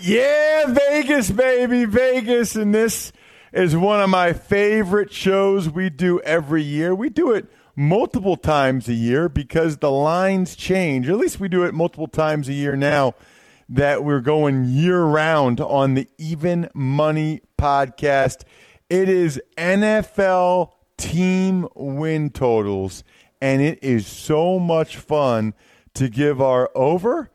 Yeah, 0.00 0.66
Vegas, 0.72 1.30
baby, 1.30 1.84
Vegas. 1.84 2.54
And 2.54 2.74
this 2.74 3.12
is 3.52 3.76
one 3.76 4.00
of 4.00 4.08
my 4.08 4.32
favorite 4.32 5.12
shows 5.12 5.68
we 5.68 5.90
do 5.90 6.20
every 6.20 6.62
year. 6.62 6.94
We 6.94 7.08
do 7.08 7.32
it 7.32 7.46
multiple 7.74 8.36
times 8.36 8.88
a 8.88 8.94
year 8.94 9.28
because 9.28 9.78
the 9.78 9.90
lines 9.90 10.54
change. 10.54 11.08
At 11.08 11.16
least 11.16 11.40
we 11.40 11.48
do 11.48 11.64
it 11.64 11.74
multiple 11.74 12.06
times 12.06 12.48
a 12.48 12.52
year 12.52 12.76
now 12.76 13.14
that 13.68 14.04
we're 14.04 14.20
going 14.20 14.64
year 14.64 15.02
round 15.02 15.60
on 15.60 15.94
the 15.94 16.08
Even 16.16 16.68
Money 16.74 17.40
podcast. 17.58 18.44
It 18.88 19.08
is 19.08 19.40
NFL 19.56 20.72
team 20.96 21.66
win 21.74 22.30
totals, 22.30 23.04
and 23.42 23.60
it 23.60 23.78
is 23.82 24.06
so 24.06 24.58
much 24.58 24.96
fun 24.96 25.54
to 25.94 26.08
give 26.08 26.40
our 26.40 26.70
over, 26.74 27.30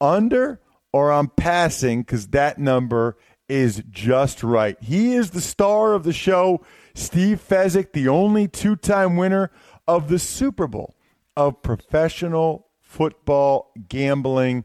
under, 0.00 0.60
or 0.92 1.12
I'm 1.12 1.28
passing 1.28 2.02
because 2.02 2.28
that 2.28 2.58
number 2.58 3.16
is 3.48 3.82
just 3.90 4.42
right. 4.42 4.76
He 4.80 5.14
is 5.14 5.30
the 5.30 5.40
star 5.40 5.94
of 5.94 6.04
the 6.04 6.12
show, 6.12 6.64
Steve 6.94 7.44
Fezzik, 7.46 7.92
the 7.92 8.08
only 8.08 8.46
two 8.48 8.76
time 8.76 9.16
winner 9.16 9.50
of 9.88 10.08
the 10.08 10.18
Super 10.18 10.66
Bowl 10.66 10.94
of 11.36 11.62
professional 11.62 12.68
football 12.80 13.72
gambling. 13.88 14.64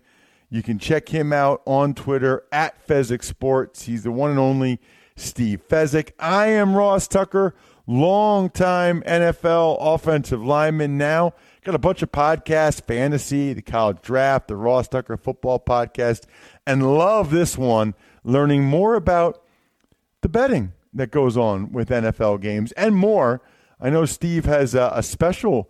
You 0.49 0.61
can 0.61 0.77
check 0.77 1.09
him 1.09 1.33
out 1.33 1.61
on 1.66 1.94
Twitter 1.94 2.44
at 2.51 2.88
Fezzik 2.88 3.23
Sports. 3.23 3.83
He's 3.83 4.03
the 4.03 4.11
one 4.11 4.29
and 4.31 4.39
only 4.39 4.79
Steve 5.16 5.61
Fezzik. 5.67 6.11
I 6.19 6.47
am 6.47 6.75
Ross 6.75 7.07
Tucker, 7.07 7.55
longtime 7.88 9.01
NFL 9.03 9.77
offensive 9.79 10.44
lineman 10.44 10.97
now. 10.97 11.33
Got 11.65 11.73
a 11.73 11.79
bunch 11.79 12.03
of 12.03 12.11
podcasts, 12.11 12.79
fantasy, 12.79 13.51
the 13.51 13.61
college 13.63 13.97
draft, 14.03 14.49
the 14.49 14.55
Ross 14.55 14.87
Tucker 14.87 15.17
football 15.17 15.59
podcast, 15.59 16.25
and 16.67 16.95
love 16.95 17.31
this 17.31 17.57
one, 17.57 17.95
learning 18.23 18.65
more 18.65 18.93
about 18.93 19.41
the 20.21 20.29
betting 20.29 20.73
that 20.93 21.09
goes 21.09 21.35
on 21.35 21.71
with 21.71 21.89
NFL 21.89 22.39
games 22.39 22.71
and 22.73 22.95
more. 22.95 23.41
I 23.81 23.89
know 23.89 24.05
Steve 24.05 24.45
has 24.45 24.75
a, 24.75 24.91
a 24.93 25.01
special 25.01 25.67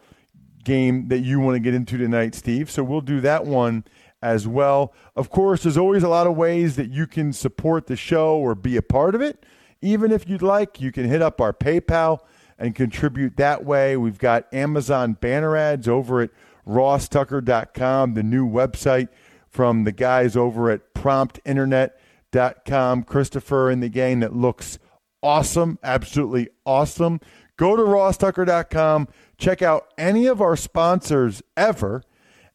game 0.66 1.08
that 1.08 1.20
you 1.20 1.40
want 1.40 1.56
to 1.56 1.62
get 1.62 1.74
into 1.74 1.98
tonight, 1.98 2.36
Steve. 2.36 2.70
So 2.70 2.84
we'll 2.84 3.00
do 3.00 3.22
that 3.22 3.46
one 3.46 3.86
as 4.22 4.46
well. 4.46 4.94
Of 5.16 5.30
course, 5.30 5.64
there's 5.64 5.78
always 5.78 6.04
a 6.04 6.10
lot 6.10 6.28
of 6.28 6.36
ways 6.36 6.76
that 6.76 6.90
you 6.90 7.08
can 7.08 7.32
support 7.32 7.88
the 7.88 7.96
show 7.96 8.36
or 8.38 8.54
be 8.54 8.76
a 8.76 8.82
part 8.82 9.16
of 9.16 9.22
it. 9.22 9.46
Even 9.82 10.12
if 10.12 10.28
you'd 10.28 10.42
like, 10.42 10.82
you 10.82 10.92
can 10.92 11.06
hit 11.06 11.22
up 11.22 11.40
our 11.40 11.54
PayPal 11.54 12.20
and 12.58 12.76
contribute 12.76 13.38
that 13.38 13.66
way. 13.66 13.98
We've 13.98 14.18
got 14.18 14.52
Amazon 14.54 15.14
banner 15.14 15.56
ads 15.56 15.88
over 15.88 16.22
at 16.22 16.32
rosstucker.com, 16.68 18.14
the 18.14 18.24
new 18.24 18.48
website 18.48 19.10
from 19.50 19.84
the 19.84 19.92
guys 19.92 20.36
over 20.36 20.70
at 20.70 20.94
promptinternet.com. 20.94 23.04
Christopher 23.04 23.70
and 23.70 23.84
the 23.84 23.90
gang 23.90 24.20
that 24.22 24.36
looks 24.36 24.80
awesome, 25.22 25.78
absolutely 25.84 26.50
awesome. 26.66 27.20
Go 27.58 27.76
to 27.76 27.84
rosstucker.com, 27.84 29.08
check 29.38 29.62
out 29.62 29.88
any 29.98 30.28
of 30.28 30.42
our 30.42 30.58
sponsors 30.58 31.42
ever, 31.56 32.04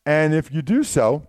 and 0.04 0.34
if 0.34 0.52
you 0.52 0.62
do 0.62 0.82
so, 0.82 1.26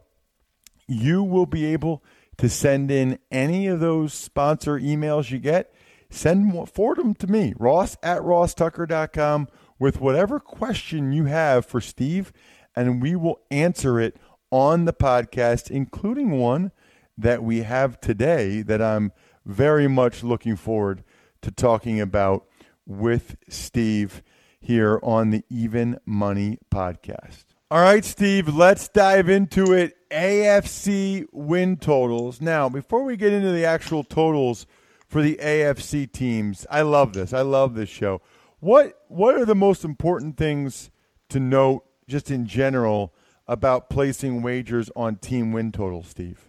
you 0.88 1.24
will 1.24 1.46
be 1.46 1.66
able 1.66 2.04
to 2.38 2.50
send 2.50 2.92
in 2.92 3.20
any 3.32 3.68
of 3.68 3.80
those 3.80 4.14
sponsor 4.14 4.80
emails 4.80 5.32
you 5.32 5.40
get 5.40 5.74
send 6.12 6.70
forward 6.70 6.98
them 6.98 7.16
to 7.16 7.28
me, 7.28 7.54
ross 7.58 7.98
at 8.04 8.22
rosstucker.com, 8.22 9.48
with 9.80 10.00
whatever 10.00 10.40
question 10.40 11.12
you 11.12 11.26
have 11.26 11.66
for 11.66 11.82
Steve, 11.82 12.32
and 12.76 13.02
we 13.02 13.16
will 13.16 13.42
answer 13.50 14.00
it 14.00 14.18
on 14.52 14.86
the 14.86 14.94
podcast, 14.94 15.72
including 15.72 16.32
one 16.32 16.72
that 17.18 17.44
we 17.44 17.64
have 17.64 18.00
today 18.00 18.62
that 18.62 18.82
I'm 18.82 19.12
very 19.46 19.88
much 19.88 20.24
looking 20.24 20.56
forward 20.56 21.04
to 21.42 21.52
talking 21.52 22.00
about 22.00 22.46
with 22.86 23.38
Steve 23.50 24.22
here 24.60 25.00
on 25.02 25.32
the 25.32 25.44
Even 25.50 25.98
Money 26.06 26.60
podcast. 26.72 27.46
All 27.72 27.82
right, 27.82 28.04
Steve, 28.04 28.54
let's 28.54 28.90
dive 28.90 29.30
into 29.30 29.74
it. 29.74 29.96
AFC 30.12 31.26
win 31.32 31.78
totals. 31.78 32.42
Now, 32.42 32.68
before 32.68 33.04
we 33.04 33.16
get 33.16 33.32
into 33.32 33.52
the 33.52 33.66
actual 33.66 34.04
totals, 34.04 34.68
for 35.12 35.22
the 35.22 35.36
AFC 35.42 36.10
teams. 36.10 36.66
I 36.72 36.84
love 36.84 37.12
this. 37.12 37.34
I 37.34 37.42
love 37.42 37.76
this 37.76 37.90
show. 37.90 38.22
What 38.62 38.98
what 39.10 39.36
are 39.36 39.44
the 39.44 39.56
most 39.56 39.84
important 39.84 40.38
things 40.38 40.90
to 41.30 41.40
note 41.40 41.84
just 42.08 42.32
in 42.32 42.48
general 42.48 43.14
about 43.46 43.90
placing 43.90 44.42
wagers 44.42 44.90
on 44.96 45.18
team 45.18 45.52
win 45.52 45.74
totals, 45.74 46.08
Steve? 46.08 46.48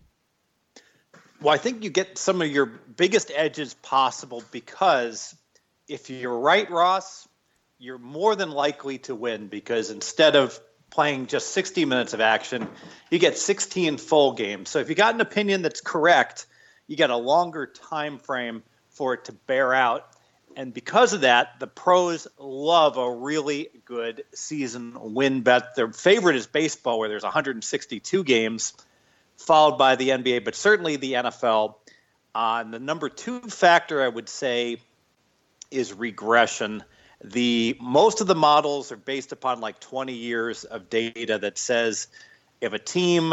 Well, 1.41 1.53
I 1.53 1.59
think 1.59 1.83
you 1.83 1.91
get 1.91 2.17
some 2.19 2.41
of 2.41 2.49
your 2.49 2.67
biggest 2.67 3.33
edges 3.35 3.75
possible 3.75 4.45
because 4.53 5.35
if 5.89 6.09
you're 6.09 6.39
right, 6.39 6.71
Ross, 6.71 7.27
you're 7.81 7.99
more 7.99 8.37
than 8.37 8.53
likely 8.53 8.99
to 8.99 9.15
win 9.17 9.49
because 9.49 9.91
instead 9.91 10.37
of 10.37 10.61
playing 10.89 11.27
just 11.27 11.49
60 11.49 11.85
minutes 11.85 12.13
of 12.13 12.21
action, 12.21 12.69
you 13.11 13.19
get 13.19 13.37
16 13.37 13.97
full 13.97 14.35
games. 14.35 14.69
So 14.69 14.79
if 14.79 14.89
you 14.89 14.95
got 14.95 15.17
an 15.17 15.21
opinion 15.21 15.63
that's 15.63 15.81
correct, 15.81 16.47
you 16.93 16.97
get 16.99 17.09
a 17.09 17.17
longer 17.17 17.67
time 17.67 18.19
frame 18.19 18.63
for 18.91 19.15
it 19.15 19.25
to 19.25 19.33
bear 19.33 19.73
out. 19.73 20.07
And 20.57 20.75
because 20.75 21.15
of 21.15 21.23
that, 21.23 21.59
the 21.59 21.67
pros 21.67 22.29
love 22.39 22.99
a 22.99 23.11
really 23.11 23.71
good 23.87 24.25
season 24.35 25.15
win 25.15 25.41
bet. 25.41 25.75
Their 25.75 25.91
favorite 25.91 26.37
is 26.37 26.47
baseball, 26.47 26.99
where 26.99 27.09
there's 27.09 27.23
162 27.23 28.25
games, 28.25 28.75
followed 29.39 29.79
by 29.79 29.97
the 29.97 30.11
NBA, 30.11 30.45
but 30.45 30.55
certainly 30.55 30.97
the 30.97 31.15
NFL. 31.15 31.77
Uh, 32.35 32.59
and 32.63 32.75
the 32.75 32.79
number 32.79 33.09
two 33.09 33.41
factor 33.41 34.03
I 34.03 34.09
would 34.09 34.29
say 34.29 34.77
is 35.71 35.95
regression. 35.95 36.85
The 37.25 37.75
most 37.81 38.21
of 38.21 38.27
the 38.27 38.35
models 38.35 38.93
are 38.93 38.99
based 38.99 39.33
upon 39.33 39.63
like 39.63 39.81
20 39.81 40.13
years 40.13 40.65
of 40.65 40.91
data 40.91 41.39
that 41.39 41.57
says 41.57 42.09
if 42.61 42.75
a 42.75 42.79
team 42.79 43.33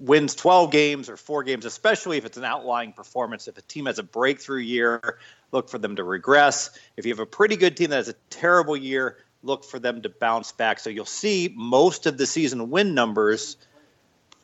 wins 0.00 0.34
12 0.34 0.70
games 0.70 1.08
or 1.08 1.16
four 1.16 1.44
games, 1.44 1.64
especially 1.64 2.16
if 2.16 2.24
it's 2.24 2.38
an 2.38 2.44
outlying 2.44 2.92
performance. 2.92 3.46
If 3.46 3.58
a 3.58 3.62
team 3.62 3.86
has 3.86 3.98
a 3.98 4.02
breakthrough 4.02 4.60
year, 4.60 5.18
look 5.52 5.68
for 5.68 5.78
them 5.78 5.96
to 5.96 6.04
regress. 6.04 6.70
If 6.96 7.04
you 7.04 7.12
have 7.12 7.20
a 7.20 7.26
pretty 7.26 7.56
good 7.56 7.76
team 7.76 7.90
that 7.90 7.96
has 7.96 8.08
a 8.08 8.14
terrible 8.30 8.76
year, 8.76 9.18
look 9.42 9.64
for 9.64 9.78
them 9.78 10.02
to 10.02 10.08
bounce 10.08 10.52
back. 10.52 10.80
So 10.80 10.90
you'll 10.90 11.04
see 11.04 11.52
most 11.54 12.06
of 12.06 12.18
the 12.18 12.26
season 12.26 12.70
win 12.70 12.94
numbers 12.94 13.56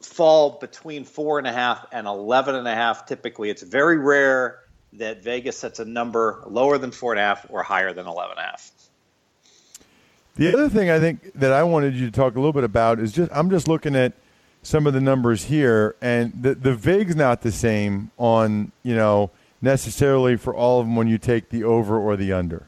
fall 0.01 0.59
between 0.61 1.05
four 1.05 1.39
and 1.39 1.47
a 1.47 1.53
half 1.53 1.87
and 1.91 2.07
eleven 2.07 2.55
and 2.55 2.69
a 2.69 2.75
half. 2.75 3.07
Typically, 3.07 3.51
it's 3.51 3.63
very 3.63 3.99
rare 3.99 4.61
that 4.95 5.23
Vegas 5.23 5.59
sets 5.59 5.79
a 5.79 5.85
number 5.85 6.43
lower 6.47 6.79
than 6.79 6.91
four 6.91 7.13
and 7.13 7.21
a 7.21 7.23
half 7.23 7.47
or 7.49 7.63
higher 7.63 7.93
than 7.93 8.07
eleven 8.07 8.33
and 8.33 8.41
a 8.41 8.51
half. 8.51 8.71
The 10.37 10.53
other 10.53 10.69
thing 10.69 10.91
I 10.91 11.01
think 11.01 11.33
that 11.35 11.53
I 11.53 11.63
wanted 11.63 11.95
you 11.95 12.07
to 12.07 12.13
talk 12.13 12.35
a 12.35 12.39
little 12.39 12.53
bit 12.53 12.65
about 12.65 13.01
is 13.01 13.13
just 13.13 13.31
I'm 13.33 13.49
just 13.49 13.69
looking 13.69 13.97
at 13.97 14.13
some 14.67 14.89
of 14.89 14.93
the 14.95 15.01
numbers 15.01 15.45
here, 15.45 15.95
and 16.03 16.33
the 16.43 16.55
the 16.57 16.75
vig's 16.75 17.15
not 17.15 17.43
the 17.43 17.53
same 17.53 18.11
on 18.19 18.73
you 18.83 18.97
know 18.97 19.31
necessarily 19.63 20.37
for 20.37 20.55
all 20.55 20.81
of 20.81 20.87
them 20.87 20.97
when 20.97 21.07
you 21.07 21.19
take 21.19 21.51
the 21.51 21.63
over 21.63 21.97
or 21.97 22.17
the 22.17 22.33
under. 22.33 22.67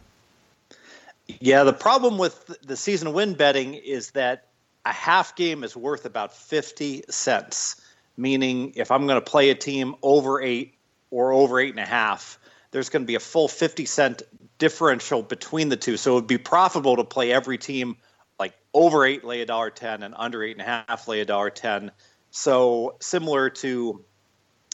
Yeah, 1.40 1.64
the 1.64 1.72
problem 1.72 2.16
with 2.16 2.56
the 2.62 2.76
season 2.76 3.12
win 3.12 3.34
betting 3.34 3.74
is 3.74 4.12
that 4.12 4.46
a 4.84 4.92
half 4.92 5.34
game 5.34 5.64
is 5.64 5.76
worth 5.76 6.06
about 6.06 6.32
50 6.32 7.02
cents, 7.10 7.76
meaning 8.16 8.72
if 8.76 8.92
I'm 8.92 9.06
going 9.06 9.20
to 9.20 9.30
play 9.30 9.50
a 9.50 9.54
team 9.54 9.96
over 10.00 10.40
eight 10.40 10.74
or 11.10 11.32
over 11.32 11.58
eight 11.58 11.70
and 11.70 11.80
a 11.80 11.84
half, 11.84 12.38
there's 12.70 12.88
going 12.88 13.02
to 13.02 13.06
be 13.06 13.16
a 13.16 13.20
full 13.20 13.48
50 13.48 13.84
cent 13.84 14.22
differential 14.58 15.22
between 15.22 15.68
the 15.68 15.76
two. 15.76 15.96
So 15.96 16.12
it 16.12 16.14
would 16.14 16.26
be 16.28 16.38
profitable 16.38 16.96
to 16.96 17.04
play 17.04 17.32
every 17.32 17.58
team 17.58 17.96
like 18.38 18.54
over 18.72 19.04
eight, 19.04 19.24
lay 19.24 19.40
a 19.40 19.46
dollar 19.46 19.70
10, 19.70 20.02
and 20.02 20.14
under 20.16 20.42
eight 20.42 20.52
and 20.52 20.60
a 20.60 20.84
half, 20.86 21.08
lay 21.08 21.20
a 21.20 21.24
dollar 21.24 21.50
10. 21.50 21.90
So 22.30 22.96
similar 23.00 23.50
to 23.50 24.04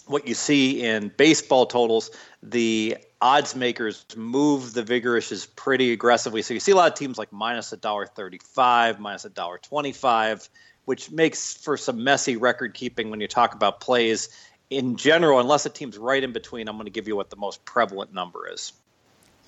what 0.07 0.29
you 0.29 0.35
see 0.35 0.83
in 0.83 1.11
baseball 1.17 1.67
totals, 1.67 2.11
the 2.43 2.99
odds 3.21 3.57
makers 3.57 4.05
move 4.17 4.75
the 4.75 4.83
vigorish 4.83 5.33
is 5.33 5.47
pretty 5.47 5.93
aggressively. 5.93 6.43
So 6.43 6.55
you 6.55 6.61
see 6.61 6.73
a 6.73 6.77
lot 6.77 6.93
of 6.93 6.99
teams 6.99 7.17
like 7.17 7.33
minus 7.33 7.73
a 7.73 7.77
dollar 7.77 8.07
thirty-five, 8.07 9.01
minus 9.01 9.25
a 9.25 9.31
dollar 9.31 9.59
twenty-five, 9.59 10.47
which 10.85 11.11
makes 11.11 11.55
for 11.55 11.77
some 11.77 12.05
messy 12.05 12.37
record 12.37 12.75
keeping 12.75 13.11
when 13.11 13.21
you 13.21 13.29
talk 13.29 13.55
about 13.55 13.81
plays. 13.81 14.29
In 14.71 14.97
general, 14.97 15.41
unless 15.41 15.67
a 15.67 15.71
team's 15.71 15.97
right 15.97 16.23
in 16.23 16.33
between, 16.33 16.69
I'm 16.69 16.77
going 16.77 16.87
to 16.87 16.91
give 16.91 17.07
you 17.07 17.17
what 17.17 17.31
the 17.31 17.37
most 17.37 17.65
prevalent 17.65 18.13
number 18.13 18.51
is. 18.53 18.73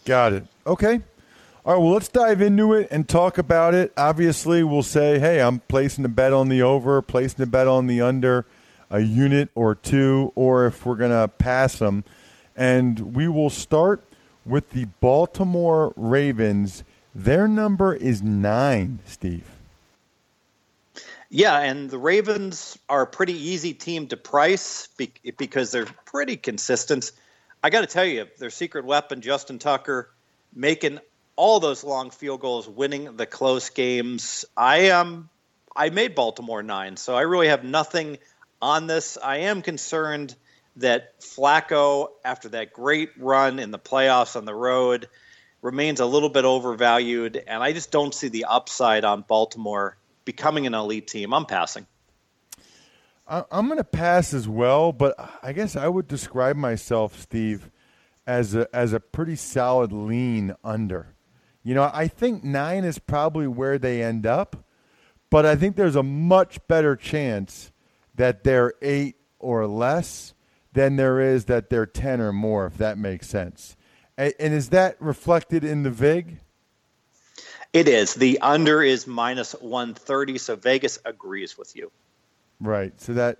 Got 0.04 0.34
it. 0.34 0.46
Okay. 0.66 1.00
All 1.66 1.72
right, 1.72 1.82
well, 1.82 1.94
let's 1.94 2.06
dive 2.06 2.40
into 2.42 2.74
it 2.74 2.86
and 2.92 3.08
talk 3.08 3.38
about 3.38 3.74
it. 3.74 3.92
Obviously, 3.96 4.62
we'll 4.62 4.84
say, 4.84 5.18
hey, 5.18 5.42
I'm 5.42 5.58
placing 5.66 6.04
a 6.04 6.08
bet 6.08 6.32
on 6.32 6.48
the 6.48 6.62
over, 6.62 7.02
placing 7.02 7.42
a 7.42 7.46
bet 7.46 7.66
on 7.66 7.88
the 7.88 8.00
under, 8.02 8.46
a 8.88 9.00
unit 9.00 9.48
or 9.56 9.74
two, 9.74 10.30
or 10.36 10.66
if 10.66 10.86
we're 10.86 10.94
going 10.94 11.10
to 11.10 11.26
pass 11.26 11.80
them. 11.80 12.04
And 12.54 13.16
we 13.16 13.26
will 13.26 13.50
start 13.50 14.00
with 14.44 14.70
the 14.70 14.84
Baltimore 15.00 15.92
Ravens. 15.96 16.84
Their 17.12 17.48
number 17.48 17.92
is 17.92 18.22
nine, 18.22 19.00
Steve. 19.04 19.50
Yeah, 21.30 21.58
and 21.58 21.90
the 21.90 21.98
Ravens 21.98 22.78
are 22.88 23.02
a 23.02 23.08
pretty 23.08 23.34
easy 23.34 23.74
team 23.74 24.06
to 24.06 24.16
price 24.16 24.88
because 25.36 25.72
they're 25.72 25.86
pretty 26.04 26.36
consistent. 26.36 27.10
I 27.60 27.70
got 27.70 27.80
to 27.80 27.88
tell 27.88 28.04
you, 28.04 28.28
their 28.38 28.50
secret 28.50 28.84
weapon, 28.84 29.20
Justin 29.20 29.58
Tucker, 29.58 30.10
making 30.54 31.00
all 31.36 31.60
those 31.60 31.84
long 31.84 32.10
field 32.10 32.40
goals, 32.40 32.68
winning 32.68 33.16
the 33.16 33.26
close 33.26 33.70
games. 33.70 34.44
I 34.56 34.90
um, 34.90 35.28
I 35.74 35.90
made 35.90 36.14
Baltimore 36.14 36.62
nine, 36.62 36.96
so 36.96 37.14
I 37.14 37.22
really 37.22 37.48
have 37.48 37.62
nothing 37.62 38.18
on 38.60 38.86
this. 38.86 39.18
I 39.22 39.38
am 39.38 39.62
concerned 39.62 40.34
that 40.76 41.20
Flacco, 41.20 42.08
after 42.24 42.48
that 42.50 42.72
great 42.72 43.10
run 43.18 43.58
in 43.58 43.70
the 43.70 43.78
playoffs 43.78 44.36
on 44.36 44.44
the 44.44 44.54
road, 44.54 45.08
remains 45.62 46.00
a 46.00 46.06
little 46.06 46.28
bit 46.28 46.44
overvalued, 46.44 47.42
and 47.46 47.62
I 47.62 47.72
just 47.72 47.90
don't 47.90 48.14
see 48.14 48.28
the 48.28 48.46
upside 48.46 49.04
on 49.04 49.22
Baltimore 49.22 49.96
becoming 50.24 50.66
an 50.66 50.74
elite 50.74 51.06
team. 51.06 51.32
I'm 51.32 51.46
passing. 51.46 51.86
I'm 53.28 53.66
going 53.66 53.78
to 53.78 53.84
pass 53.84 54.32
as 54.32 54.46
well, 54.46 54.92
but 54.92 55.14
I 55.42 55.52
guess 55.52 55.74
I 55.74 55.88
would 55.88 56.06
describe 56.06 56.54
myself, 56.56 57.18
Steve, 57.18 57.70
as 58.24 58.54
a 58.54 58.68
as 58.72 58.92
a 58.92 59.00
pretty 59.00 59.34
solid 59.34 59.92
lean 59.92 60.54
under. 60.62 61.15
You 61.66 61.74
know, 61.74 61.90
I 61.92 62.06
think 62.06 62.44
nine 62.44 62.84
is 62.84 63.00
probably 63.00 63.48
where 63.48 63.76
they 63.76 64.00
end 64.00 64.24
up, 64.24 64.64
but 65.30 65.44
I 65.44 65.56
think 65.56 65.74
there's 65.74 65.96
a 65.96 66.02
much 66.04 66.64
better 66.68 66.94
chance 66.94 67.72
that 68.14 68.44
they're 68.44 68.74
eight 68.80 69.16
or 69.40 69.66
less 69.66 70.32
than 70.74 70.94
there 70.94 71.20
is 71.20 71.46
that 71.46 71.68
they're 71.68 71.84
10 71.84 72.20
or 72.20 72.32
more, 72.32 72.66
if 72.66 72.78
that 72.78 72.98
makes 72.98 73.26
sense. 73.26 73.76
And, 74.16 74.32
and 74.38 74.54
is 74.54 74.68
that 74.68 74.96
reflected 75.02 75.64
in 75.64 75.82
the 75.82 75.90
VIG? 75.90 76.38
It 77.72 77.88
is. 77.88 78.14
The 78.14 78.38
under 78.42 78.80
is 78.80 79.08
minus 79.08 79.50
130, 79.54 80.38
so 80.38 80.54
Vegas 80.54 81.00
agrees 81.04 81.58
with 81.58 81.74
you. 81.74 81.90
Right. 82.60 82.98
So 83.00 83.12
that 83.14 83.38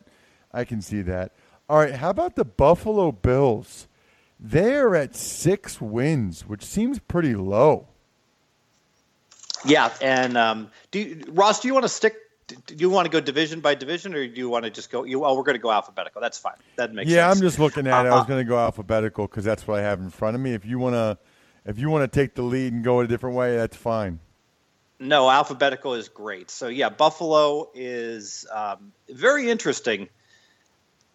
I 0.52 0.64
can 0.64 0.82
see 0.82 1.02
that. 1.02 1.31
All 1.69 1.79
right. 1.79 1.94
How 1.94 2.11
about 2.11 2.34
the 2.34 2.44
Buffalo 2.44 3.12
Bills? 3.12 3.87
They're 4.40 4.96
at 4.96 5.14
six 5.14 5.81
wins, 5.81 6.40
which 6.40 6.64
seems 6.64 6.99
pretty 6.99 7.37
low. 7.37 7.87
Yeah, 9.64 9.93
and 10.00 10.37
um, 10.37 10.70
do 10.91 10.99
you, 11.00 11.25
Ross? 11.29 11.61
Do 11.61 11.69
you 11.69 11.75
want 11.75 11.85
to 11.85 11.88
stick 11.88 12.17
do 12.47 12.76
you 12.76 12.91
want 12.91 13.06
to 13.06 13.11
go 13.11 13.20
division 13.20 13.61
by 13.61 13.75
division, 13.75 14.14
or 14.14 14.26
do 14.26 14.35
you 14.37 14.49
want 14.49 14.64
to 14.64 14.70
just 14.70 14.91
go? 14.91 15.05
You, 15.05 15.25
oh, 15.25 15.35
we're 15.35 15.43
going 15.43 15.56
to 15.56 15.62
go 15.62 15.73
alphabetical. 15.73 16.20
That's 16.20 16.38
fine. 16.38 16.55
That 16.76 16.94
makes 16.94 17.08
sense. 17.08 17.17
yeah, 17.17 17.29
sense. 17.29 17.38
I'm 17.38 17.47
just 17.47 17.58
looking 17.58 17.87
at 17.87 17.94
uh, 17.94 18.05
it. 18.05 18.08
I 18.08 18.11
was 18.11 18.20
uh-huh. 18.20 18.25
going 18.25 18.44
to 18.44 18.49
go 18.49 18.58
alphabetical 18.58 19.26
because 19.26 19.44
that's 19.44 19.67
what 19.67 19.81
I 19.81 19.82
have 19.82 20.00
in 20.00 20.11
front 20.11 20.37
of 20.37 20.41
me. 20.41 20.55
If 20.55 20.64
you 20.64 20.79
want 20.79 20.94
to, 20.94 21.19
if 21.64 21.79
you 21.79 21.91
want 21.91 22.11
to 22.11 22.20
take 22.20 22.35
the 22.35 22.43
lead 22.43 22.73
and 22.73 22.85
go 22.85 23.00
a 23.00 23.06
different 23.06 23.37
way, 23.37 23.56
that's 23.56 23.76
fine. 23.76 24.20
No, 24.99 25.29
alphabetical 25.29 25.94
is 25.94 26.08
great. 26.08 26.50
So 26.50 26.69
yeah, 26.69 26.88
Buffalo 26.88 27.70
is 27.75 28.47
um, 28.53 28.93
very 29.11 29.50
interesting. 29.50 30.08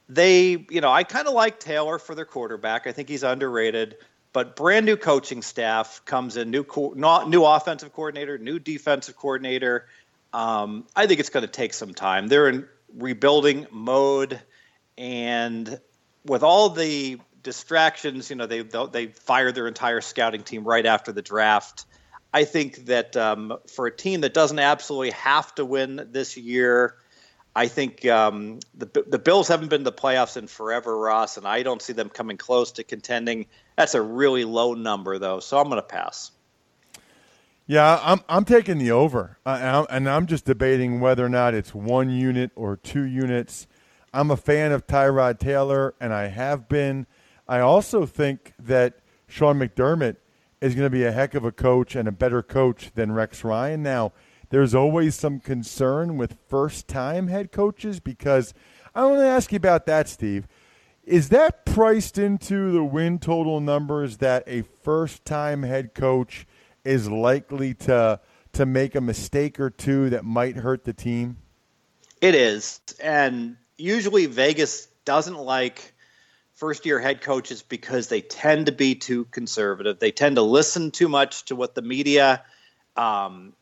They, 0.09 0.65
you 0.69 0.81
know, 0.81 0.91
I 0.91 1.03
kind 1.03 1.27
of 1.27 1.33
like 1.33 1.59
Taylor 1.59 1.97
for 1.97 2.13
their 2.13 2.25
quarterback. 2.25 2.85
I 2.85 2.91
think 2.91 3.07
he's 3.07 3.23
underrated. 3.23 3.95
But 4.33 4.55
brand 4.55 4.85
new 4.85 4.95
coaching 4.95 5.41
staff 5.41 6.01
comes 6.05 6.37
in, 6.37 6.51
new 6.51 6.63
co- 6.63 6.93
new 7.27 7.43
offensive 7.43 7.93
coordinator, 7.93 8.37
new 8.37 8.59
defensive 8.59 9.15
coordinator 9.15 9.87
um, 10.33 10.85
I 10.95 11.07
think 11.07 11.19
it's 11.19 11.29
going 11.29 11.45
to 11.45 11.51
take 11.51 11.73
some 11.73 11.93
time. 11.93 12.27
They're 12.27 12.47
in 12.47 12.67
rebuilding 12.95 13.67
mode, 13.71 14.39
and 14.97 15.79
with 16.25 16.43
all 16.43 16.69
the 16.69 17.19
distractions, 17.43 18.29
you 18.29 18.35
know, 18.35 18.45
they 18.45 18.61
they 18.61 19.07
fired 19.07 19.55
their 19.55 19.67
entire 19.67 20.01
scouting 20.01 20.43
team 20.43 20.63
right 20.63 20.85
after 20.85 21.11
the 21.11 21.21
draft. 21.21 21.85
I 22.33 22.45
think 22.45 22.85
that 22.85 23.17
um, 23.17 23.57
for 23.67 23.87
a 23.87 23.95
team 23.95 24.21
that 24.21 24.33
doesn't 24.33 24.59
absolutely 24.59 25.11
have 25.11 25.53
to 25.55 25.65
win 25.65 26.07
this 26.11 26.37
year, 26.37 26.95
I 27.56 27.68
think 27.68 28.06
um, 28.06 28.59
the 28.74 29.03
the 29.07 29.19
Bills 29.19 29.50
haven't 29.50 29.69
been 29.69 29.81
to 29.81 29.92
the 29.92 29.92
playoffs 29.92 30.38
in 30.38 30.48
forever, 30.48 30.98
Ross, 30.98 31.38
and 31.38 31.45
I 31.45 31.63
don't 31.63 31.81
see 31.81 31.94
them 31.94 32.09
coming 32.09 32.38
close 32.38 32.71
to 32.74 32.83
contending. 32.83 33.48
That's 33.75 33.94
a 33.94 34.01
really 34.01 34.45
low 34.45 34.74
number, 34.74 35.19
though, 35.19 35.42
so 35.42 35.57
I'm 35.59 35.65
going 35.65 35.75
to 35.77 35.81
pass. 35.81 36.31
Yeah, 37.68 38.00
I'm 38.01 38.21
I'm 38.30 38.46
taking 38.46 38.77
the 38.77 38.91
over, 38.91 39.38
uh, 39.46 39.86
and 39.89 40.10
I'm 40.10 40.27
just 40.27 40.46
debating 40.46 41.00
whether 41.00 41.25
or 41.25 41.29
not 41.29 41.53
it's 41.53 41.75
one 41.75 42.10
unit 42.10 42.51
or 42.55 42.77
two 42.77 43.03
units. 43.03 43.67
I'm 44.13 44.31
a 44.31 44.38
fan 44.38 44.72
of 44.72 44.88
Tyrod 44.88 45.39
Taylor, 45.39 45.93
and 46.00 46.13
I 46.13 46.27
have 46.27 46.67
been. 46.70 47.05
I 47.48 47.60
also 47.60 48.05
think 48.05 48.53
that 48.60 49.00
Sean 49.27 49.60
McDermott 49.60 50.17
is 50.62 50.75
going 50.75 50.86
to 50.86 50.89
be 50.89 51.03
a 51.03 51.12
heck 51.12 51.34
of 51.34 51.43
a 51.43 51.51
coach 51.51 51.96
and 51.96 52.08
a 52.08 52.12
better 52.12 52.41
coach 52.41 52.91
than 52.96 53.12
Rex 53.12 53.43
Ryan. 53.43 53.84
Now, 53.84 54.13
there's 54.51 54.75
always 54.75 55.15
some 55.15 55.39
concern 55.39 56.15
with 56.15 56.38
first-time 56.48 57.27
head 57.27 57.51
coaches 57.51 58.00
because 58.00 58.53
I 58.93 59.03
want 59.05 59.20
to 59.20 59.25
ask 59.27 59.51
you 59.51 59.58
about 59.58 59.88
that, 59.88 60.08
Steve. 60.08 60.48
Is 61.03 61.29
that 61.29 61.65
priced 61.65 62.20
into 62.20 62.72
the 62.72 62.84
win 62.84 63.17
total 63.17 63.60
numbers 63.60 64.17
that 64.17 64.43
a 64.46 64.62
first-time 64.62 65.63
head 65.63 65.93
coach– 65.96 66.46
is 66.84 67.10
likely 67.10 67.74
to 67.74 68.20
to 68.53 68.65
make 68.65 68.96
a 68.96 69.01
mistake 69.01 69.60
or 69.60 69.70
two 69.70 70.10
that 70.10 70.25
might 70.25 70.58
hurt 70.58 70.84
the 70.84 70.93
team? 70.93 71.38
It 72.20 72.36
is. 72.36 72.81
And 73.01 73.55
usually 73.77 74.25
Vegas 74.25 74.88
doesn't 75.05 75.38
like 75.38 75.93
first 76.55 76.86
year 76.86 77.00
head 77.00 77.22
coaches 77.22 77.62
because 77.62 78.10
they 78.10 78.20
tend 78.20 78.65
to 78.65 78.74
be 78.74 78.96
too 78.96 79.24
conservative. 79.25 80.00
They 80.00 80.12
tend 80.12 80.36
to 80.36 80.41
listen 80.41 80.91
too 80.91 81.08
much 81.08 81.46
to 81.46 81.55
what 81.55 81.75
the 81.75 81.81
media 81.81 82.43
um, 82.98 83.53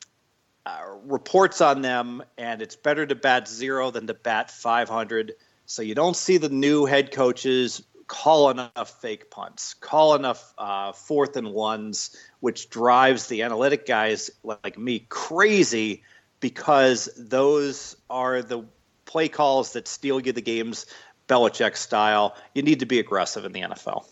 uh, 0.70 0.98
reports 1.06 1.62
on 1.62 1.82
them, 1.82 2.22
and 2.38 2.62
it's 2.62 2.76
better 2.76 3.06
to 3.06 3.16
bat 3.16 3.48
zero 3.48 3.92
than 3.92 4.08
to 4.08 4.14
bat 4.14 4.52
500. 4.52 5.34
So 5.66 5.82
you 5.82 5.96
don't 5.96 6.16
see 6.16 6.38
the 6.38 6.50
new 6.50 6.86
head 6.86 7.12
coaches 7.12 7.84
call 8.08 8.50
enough 8.50 9.02
fake 9.02 9.30
punts, 9.32 9.74
call 9.76 10.16
enough 10.16 10.54
uh, 10.58 10.92
fourth 10.92 11.38
and 11.38 11.54
ones, 11.54 12.16
which 12.40 12.70
drives 12.70 13.28
the 13.28 13.44
analytic 13.44 13.86
guys 13.86 14.32
like 14.44 14.78
me 14.78 15.06
crazy 15.10 16.04
because 16.40 17.10
those 17.18 17.96
are 18.10 18.42
the 18.42 18.64
play 19.06 19.28
calls 19.28 19.74
that 19.74 19.88
steal 19.88 20.20
you 20.20 20.32
the 20.32 20.42
games, 20.42 20.86
Belichick 21.28 21.78
style. 21.78 22.36
You 22.54 22.64
need 22.64 22.80
to 22.80 22.86
be 22.86 23.00
aggressive 23.00 23.46
in 23.46 23.52
the 23.52 23.62
NFL. 23.62 24.06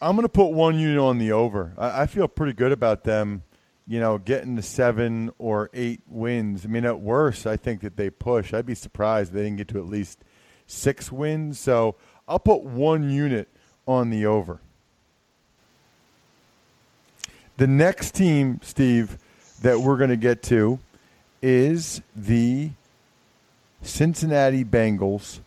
I'm 0.00 0.14
going 0.14 0.24
to 0.24 0.28
put 0.28 0.48
one 0.48 0.78
unit 0.78 0.98
on 0.98 1.18
the 1.18 1.32
over. 1.32 1.72
I, 1.78 2.02
I 2.02 2.06
feel 2.06 2.28
pretty 2.28 2.52
good 2.52 2.72
about 2.72 3.04
them, 3.04 3.42
you 3.86 4.00
know, 4.00 4.18
getting 4.18 4.56
to 4.56 4.62
seven 4.62 5.30
or 5.38 5.70
eight 5.72 6.00
wins. 6.08 6.64
I 6.64 6.68
mean, 6.68 6.84
at 6.84 7.00
worst, 7.00 7.46
I 7.46 7.56
think 7.56 7.82
that 7.82 7.96
they 7.96 8.10
push. 8.10 8.52
I'd 8.52 8.66
be 8.66 8.74
surprised 8.74 9.30
if 9.30 9.34
they 9.34 9.44
didn't 9.44 9.58
get 9.58 9.68
to 9.68 9.78
at 9.78 9.86
least 9.86 10.18
six 10.66 11.12
wins. 11.12 11.58
So 11.60 11.94
I'll 12.26 12.38
put 12.40 12.62
one 12.62 13.08
unit 13.08 13.48
on 13.86 14.10
the 14.10 14.26
over. 14.26 14.60
The 17.56 17.66
next 17.66 18.14
team, 18.14 18.60
Steve, 18.62 19.18
that 19.62 19.80
we're 19.80 19.96
going 19.96 20.10
to 20.10 20.16
get 20.16 20.42
to 20.44 20.78
is 21.40 22.02
the 22.14 22.70
Cincinnati 23.82 24.64
Bengals. 24.64 25.40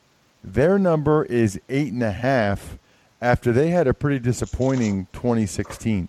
Their 0.43 0.79
number 0.79 1.25
is 1.25 1.60
eight 1.69 1.91
and 1.91 2.01
a 2.01 2.12
half 2.12 2.77
after 3.22 3.51
they 3.51 3.69
had 3.69 3.88
a 3.88 3.93
pretty 3.93 4.19
disappointing 4.19 5.08
2016. 5.13 6.08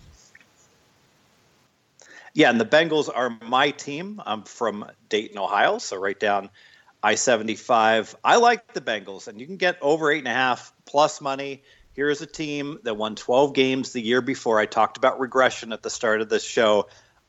Yeah, 2.34 2.50
and 2.50 2.60
the 2.60 2.64
Bengals 2.66 3.08
are 3.12 3.36
my 3.42 3.70
team. 3.70 4.20
I'm 4.24 4.44
from 4.44 4.86
Dayton, 5.08 5.38
Ohio, 5.38 5.78
so 5.78 5.96
right 5.96 6.18
down 6.18 6.50
I 7.02 7.14
75. 7.14 8.16
I 8.22 8.36
like 8.36 8.72
the 8.74 8.80
Bengals, 8.80 9.26
and 9.26 9.40
you 9.40 9.46
can 9.46 9.56
get 9.56 9.78
over 9.80 10.10
eight 10.10 10.18
and 10.18 10.28
a 10.28 10.32
half 10.32 10.72
plus 10.84 11.20
money. 11.20 11.62
Here's 11.92 12.20
a 12.20 12.26
team 12.26 12.78
that 12.84 12.96
won 12.96 13.14
12 13.14 13.54
games 13.54 13.92
the 13.92 14.00
year 14.00 14.20
before. 14.20 14.60
I 14.60 14.66
talked 14.66 14.96
about 14.96 15.18
regression 15.18 15.72
at 15.72 15.82
the 15.82 15.90
start 15.90 16.20
of 16.20 16.28
this 16.28 16.44
show. 16.44 16.88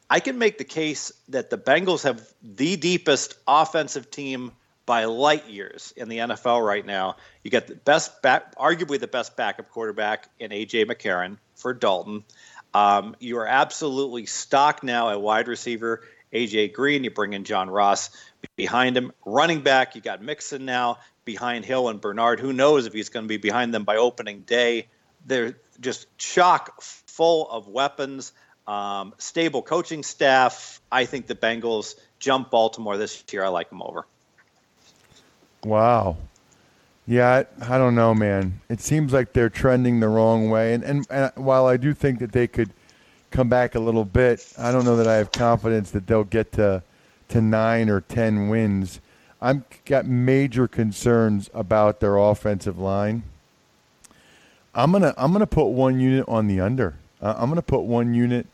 I 0.10 0.20
can 0.20 0.38
make 0.38 0.58
the 0.58 0.66
case 0.66 1.12
that 1.30 1.50
the 1.50 1.58
Bengals 1.58 2.04
have 2.04 2.22
the 2.44 2.76
deepest 2.76 3.36
offensive 3.48 4.12
team 4.12 4.52
by 4.86 5.06
light 5.06 5.48
years 5.48 5.94
in 5.96 6.10
the 6.10 6.18
NFL 6.18 6.66
right 6.66 6.86
now. 6.86 7.16
You 7.44 7.52
get 7.52 7.68
the 7.68 7.76
best 7.76 8.22
back, 8.22 8.56
arguably 8.56 9.00
the 9.00 9.08
best 9.08 9.38
backup 9.38 9.70
quarterback 9.70 10.28
in 10.38 10.52
AJ 10.52 10.86
McCarron 10.86 11.38
for 11.56 11.74
Dalton. 11.74 12.26
Um, 12.74 13.16
you 13.20 13.38
are 13.40 13.48
absolutely 13.48 14.26
stocked 14.26 14.84
now 14.84 15.10
at 15.10 15.22
wide 15.22 15.48
receiver. 15.48 16.02
AJ 16.34 16.74
Green, 16.74 17.04
you 17.04 17.12
bring 17.12 17.34
in 17.34 17.44
John 17.44 17.70
Ross 17.70 18.10
behind 18.56 18.96
him. 18.96 19.12
Running 19.26 19.62
back, 19.62 19.96
you 19.96 20.02
got 20.02 20.22
Mixon 20.22 20.66
now 20.66 21.00
behind 21.26 21.66
Hill 21.66 21.90
and 21.90 22.00
Bernard. 22.00 22.40
Who 22.40 22.54
knows 22.54 22.86
if 22.86 22.94
he's 22.94 23.10
going 23.10 23.26
to 23.26 23.28
be 23.28 23.38
behind 23.38 23.74
them 23.74 23.84
by 23.84 23.98
opening 23.98 24.42
day? 24.42 24.88
They're 25.26 25.56
just 25.80 26.08
chock 26.18 26.82
full 26.82 27.50
of 27.50 27.68
weapons, 27.68 28.32
um, 28.68 29.14
stable 29.18 29.62
coaching 29.62 30.04
staff. 30.04 30.82
I 30.92 31.06
think 31.06 31.28
the 31.28 31.36
Bengals 31.36 31.96
jump 32.20 32.50
Baltimore 32.50 32.98
this 32.98 33.24
year. 33.32 33.44
I 33.44 33.50
like 33.50 33.70
them 33.70 33.82
over. 33.82 34.06
Wow. 35.64 36.18
Yeah, 37.12 37.44
I, 37.60 37.76
I, 37.76 37.78
don't 37.78 37.94
know, 37.94 38.16
man. 38.16 38.62
It 38.70 38.80
seems 38.80 39.12
like 39.12 39.34
they're 39.34 39.50
trending 39.50 40.00
the 40.00 40.08
wrong 40.08 40.50
way. 40.50 40.74
And, 40.74 40.82
and, 40.82 41.06
and 41.10 41.30
while 41.36 41.68
I 41.68 41.76
do 41.76 41.94
think 41.94 42.20
that 42.20 42.32
they 42.32 42.48
could 42.48 42.70
come 43.32 43.50
back 43.50 43.76
a 43.76 43.82
little 43.82 44.06
bit, 44.06 44.54
I 44.58 44.72
don't 44.72 44.86
know 44.86 44.96
that 44.96 45.10
I 45.10 45.16
have 45.16 45.30
confidence 45.34 45.92
that 45.92 46.08
they'll 46.08 46.24
get 46.24 46.54
to 46.54 46.84
to 47.28 47.42
nine 47.42 47.90
or 47.90 48.00
ten 48.00 48.48
wins. 48.48 49.02
I've 49.42 49.64
got 49.84 50.06
major 50.06 50.70
concerns 50.70 51.50
about 51.54 52.00
their 52.00 52.16
offensive 52.16 52.80
line. 52.80 53.24
I'm 54.74 54.94
gonna 54.94 55.14
I'm 55.18 55.34
gonna 55.34 55.46
put 55.46 55.66
one 55.66 56.00
unit 56.00 56.24
on 56.30 56.48
the 56.48 56.62
under. 56.62 56.96
Uh, 57.22 57.36
I'm 57.38 57.50
gonna 57.50 57.62
put 57.62 57.82
one 57.82 58.14
unit. 58.14 58.48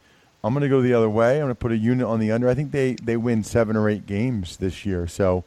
I'm 0.44 0.56
gonna 0.56 0.68
go 0.68 0.82
the 0.82 0.96
other 0.96 1.12
way. 1.12 1.36
I'm 1.36 1.44
gonna 1.44 1.54
put 1.54 1.74
a 1.74 1.78
unit 1.78 2.08
on 2.08 2.20
the 2.20 2.32
under. 2.32 2.50
I 2.50 2.56
think 2.56 2.72
they 2.72 2.94
they 2.94 3.18
win 3.18 3.44
seven 3.44 3.76
or 3.76 3.88
eight 3.88 4.08
games 4.08 4.58
this 4.58 4.84
year. 4.84 5.06
So 5.06 5.44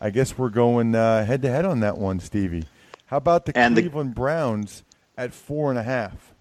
I 0.00 0.10
guess 0.10 0.38
we're 0.38 0.48
going 0.48 0.94
head 0.94 1.42
to 1.42 1.50
head 1.50 1.64
on 1.64 1.80
that 1.80 1.98
one, 1.98 2.20
Stevie. 2.20 2.64
How 3.06 3.18
about 3.18 3.44
the 3.46 3.58
and 3.58 3.74
Cleveland 3.74 4.10
the, 4.10 4.14
Browns 4.14 4.82
at 5.18 5.34
four 5.34 5.70
and 5.70 5.78
a 5.78 5.82
half? 5.82 6.32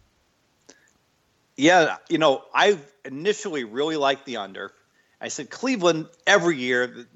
Yeah, 1.58 1.98
you 2.08 2.20
know, 2.20 2.44
I 2.54 2.78
initially 3.04 3.66
really 3.66 3.98
liked 3.98 4.26
the 4.26 4.38
under. 4.38 4.72
I 5.20 5.28
said 5.28 5.50
Cleveland 5.50 6.08
every 6.26 6.58
year. 6.58 7.08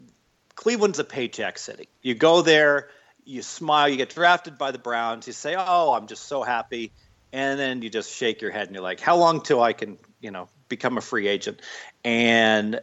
Cleveland's 0.55 0.99
a 0.99 1.03
paycheck 1.03 1.57
city. 1.57 1.87
You 2.01 2.15
go 2.15 2.41
there, 2.41 2.89
you 3.23 3.41
smile, 3.41 3.87
you 3.87 3.95
get 3.95 4.09
drafted 4.09 4.57
by 4.57 4.71
the 4.71 4.79
Browns. 4.79 5.27
You 5.27 5.33
say, 5.33 5.55
"Oh, 5.57 5.93
I'm 5.93 6.07
just 6.07 6.23
so 6.25 6.43
happy," 6.43 6.91
and 7.31 7.57
then 7.57 7.81
you 7.81 7.89
just 7.89 8.13
shake 8.13 8.41
your 8.41 8.51
head 8.51 8.67
and 8.67 8.75
you're 8.75 8.83
like, 8.83 8.99
"How 8.99 9.15
long 9.15 9.41
till 9.41 9.61
I 9.61 9.71
can, 9.71 9.97
you 10.19 10.31
know, 10.31 10.49
become 10.67 10.97
a 10.97 11.01
free 11.01 11.27
agent?" 11.27 11.61
And 12.03 12.81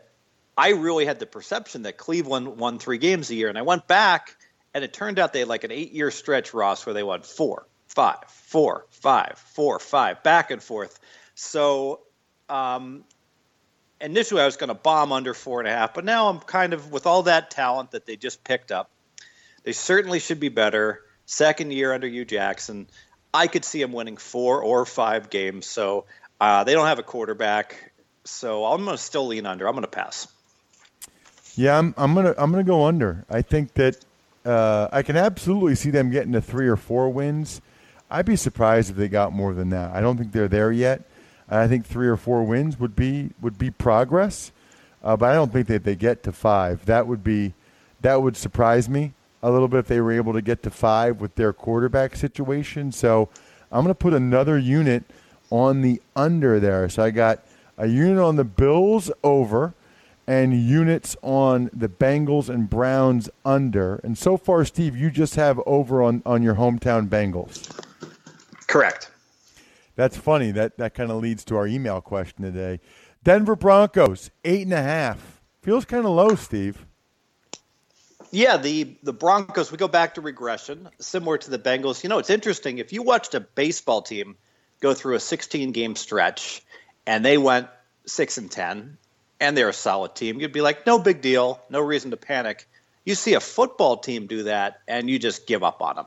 I 0.61 0.73
really 0.73 1.07
had 1.07 1.19
the 1.19 1.25
perception 1.25 1.85
that 1.85 1.97
Cleveland 1.97 2.59
won 2.59 2.79
three 2.79 2.99
games 2.99 3.31
a 3.31 3.35
year, 3.35 3.49
and 3.49 3.57
I 3.57 3.63
went 3.63 3.89
back, 3.89 4.37
and 4.75 4.85
it 4.85 4.93
turned 4.93 5.19
out 5.19 5.33
they 5.33 5.39
had 5.39 5.49
like 5.49 5.65
an 5.65 5.73
eight-year 5.73 6.11
stretch, 6.11 6.53
Ross, 6.53 6.85
where 6.85 6.93
they 6.93 7.03
won 7.03 7.23
four, 7.23 7.67
five, 7.87 8.19
four, 8.29 8.85
five, 8.91 9.43
four, 9.55 9.79
five, 9.79 10.23
back 10.23 10.51
and 10.51 10.63
forth. 10.63 11.01
So 11.35 12.01
um, 12.51 13.05
initially, 14.03 14.43
I 14.43 14.45
was 14.45 14.59
going 14.59 14.69
to 14.69 14.75
bomb 14.75 15.13
under 15.13 15.33
four 15.33 15.61
and 15.61 15.69
a 15.69 15.73
half, 15.73 15.95
but 15.95 16.05
now 16.05 16.29
I'm 16.29 16.41
kind 16.41 16.75
of 16.75 16.93
with 16.93 17.07
all 17.07 17.23
that 17.23 17.51
talent 17.51 17.93
that 17.93 18.05
they 18.05 18.17
just 18.17 18.45
picked 18.45 18.71
up. 18.71 18.91
They 19.63 19.73
certainly 19.73 20.19
should 20.19 20.41
be 20.41 20.51
better. 20.51 21.01
Second 21.25 21.73
year 21.73 21.95
under 21.95 22.07
Hue 22.07 22.27
Jackson, 22.27 22.87
I 23.33 23.47
could 23.47 23.65
see 23.65 23.81
them 23.81 23.93
winning 23.93 24.19
four 24.19 24.63
or 24.63 24.85
five 24.85 25.31
games. 25.31 25.65
So 25.65 26.05
uh, 26.39 26.65
they 26.65 26.75
don't 26.75 26.87
have 26.87 26.99
a 26.99 27.03
quarterback, 27.03 27.95
so 28.25 28.67
I'm 28.67 28.85
going 28.85 28.95
to 28.99 29.03
still 29.03 29.27
lean 29.27 29.47
under. 29.47 29.67
I'm 29.67 29.73
going 29.73 29.85
to 29.85 29.89
pass. 29.89 30.29
Yeah, 31.61 31.79
I'm, 31.79 31.93
I'm 31.99 32.15
gonna 32.15 32.35
I'm 32.39 32.51
gonna 32.51 32.65
go 32.65 32.87
under. 32.87 33.27
I 33.29 33.43
think 33.43 33.75
that 33.75 34.03
uh, 34.47 34.89
I 34.93 35.03
can 35.03 35.15
absolutely 35.19 35.75
see 35.75 35.91
them 35.91 36.11
getting 36.11 36.33
to 36.33 36.41
three 36.41 36.67
or 36.67 36.77
four 36.77 37.11
wins. 37.11 37.61
I'd 38.11 38.25
be 38.25 38.37
surprised 38.37 38.89
if 38.89 38.97
they 38.97 39.09
got 39.09 39.35
more 39.35 39.53
than 39.53 39.69
that. 39.69 39.95
I 39.95 40.01
don't 40.01 40.17
think 40.17 40.33
they're 40.33 40.49
there 40.49 40.73
yet. 40.73 41.03
I 41.51 41.69
think 41.69 41.85
three 41.85 42.09
or 42.09 42.17
four 42.17 42.45
wins 42.45 42.81
would 42.81 42.97
be 42.97 43.33
would 43.43 43.59
be 43.59 43.71
progress, 43.71 44.53
uh, 45.05 45.19
but 45.19 45.29
I 45.29 45.35
don't 45.35 45.53
think 45.53 45.67
that 45.67 45.85
they 45.85 45.97
get 45.97 46.23
to 46.23 46.33
five. 46.33 46.87
That 46.87 47.07
would 47.07 47.23
be 47.23 47.53
that 48.01 48.23
would 48.23 48.39
surprise 48.39 48.89
me 48.89 49.13
a 49.43 49.51
little 49.51 49.69
bit 49.69 49.81
if 49.81 49.87
they 49.87 50.01
were 50.01 50.13
able 50.13 50.33
to 50.33 50.41
get 50.41 50.63
to 50.63 50.71
five 50.71 51.21
with 51.21 51.35
their 51.35 51.53
quarterback 51.53 52.17
situation. 52.17 52.91
So 52.91 53.29
I'm 53.71 53.85
going 53.85 53.89
to 53.89 53.95
put 53.95 54.15
another 54.15 54.57
unit 54.57 55.05
on 55.51 55.83
the 55.83 56.01
under 56.17 56.59
there. 56.59 56.89
So 56.89 57.03
I 57.03 57.11
got 57.11 57.45
a 57.77 57.87
unit 57.87 58.19
on 58.19 58.37
the 58.37 58.45
Bills 58.45 59.11
over 59.23 59.75
and 60.31 60.55
units 60.55 61.17
on 61.23 61.69
the 61.73 61.89
Bengals 61.89 62.49
and 62.49 62.71
Browns 62.71 63.29
under. 63.45 63.97
And 63.97 64.17
so 64.17 64.37
far, 64.37 64.65
Steve, 64.65 64.97
you 64.97 65.11
just 65.11 65.35
have 65.35 65.61
over 65.67 66.05
on, 66.05 66.23
on 66.25 66.41
your 66.41 66.55
hometown 66.55 67.09
Bengals. 67.09 67.69
Correct. 68.69 69.11
That's 69.97 70.17
funny. 70.17 70.53
That 70.53 70.79
that 70.79 70.95
kind 70.95 71.11
of 71.11 71.21
leads 71.21 71.45
to 71.47 71.57
our 71.57 71.67
email 71.67 72.01
question 72.01 72.45
today. 72.45 72.79
Denver 73.25 73.57
Broncos, 73.57 74.31
eight 74.45 74.63
and 74.63 74.73
a 74.73 74.81
half. 74.81 75.41
Feels 75.63 75.85
kind 75.85 76.07
of 76.07 76.13
low, 76.13 76.37
Steve. 76.37 76.87
Yeah, 78.31 78.57
the 78.57 78.97
the 79.03 79.13
Broncos. 79.13 79.73
We 79.73 79.79
go 79.79 79.89
back 79.89 80.15
to 80.15 80.21
regression, 80.21 80.89
similar 81.01 81.39
to 81.39 81.51
the 81.51 81.59
Bengals. 81.59 82.05
You 82.05 82.09
know, 82.09 82.19
it's 82.19 82.31
interesting. 82.31 82.79
If 82.79 82.93
you 82.93 83.03
watched 83.03 83.35
a 83.35 83.41
baseball 83.41 84.01
team 84.01 84.37
go 84.79 84.95
through 84.95 85.17
a 85.17 85.21
16 85.21 85.73
game 85.73 85.97
stretch 85.97 86.63
and 87.05 87.25
they 87.25 87.37
went 87.37 87.67
six 88.07 88.39
and 88.39 88.49
ten, 88.49 88.97
and 89.41 89.57
they're 89.57 89.69
a 89.69 89.75
solid 89.75 90.15
team, 90.15 90.41
you'd 90.41 90.53
be 90.53 90.61
like, 90.61 90.87
no 90.87 90.99
big 90.99 91.21
deal, 91.21 91.61
no 91.71 91.81
reason 91.81 92.11
to 92.11 92.17
panic. 92.17 92.69
You 93.05 93.15
see 93.15 93.35
a 93.35 93.41
football 93.41 93.97
team 93.97 94.27
do 94.27 94.45
that, 94.45 94.81
and 94.87 95.09
you 95.09 95.19
just 95.19 95.47
give 95.47 95.63
up 95.63 95.83
on 95.83 95.97
them. 95.97 96.07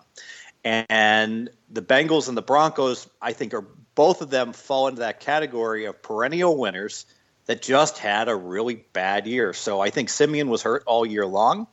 And 0.63 1.49
the 1.69 1.81
Bengals 1.81 2.29
and 2.29 2.37
the 2.37 2.41
Broncos, 2.41 3.09
I 3.21 3.33
think, 3.33 3.53
are 3.53 3.65
both 3.95 4.21
of 4.21 4.29
them 4.29 4.53
fall 4.53 4.87
into 4.87 5.01
that 5.01 5.19
category 5.19 5.85
of 5.85 6.01
perennial 6.01 6.57
winners 6.57 7.05
that 7.45 7.61
just 7.61 7.97
had 7.97 8.29
a 8.29 8.35
really 8.35 8.85
bad 8.93 9.27
year. 9.27 9.53
So 9.53 9.81
I 9.81 9.89
think 9.89 10.09
Siemian 10.09 10.49
was 10.49 10.61
hurt 10.61 10.83
all 10.85 11.05
year 11.05 11.25
long. 11.25 11.67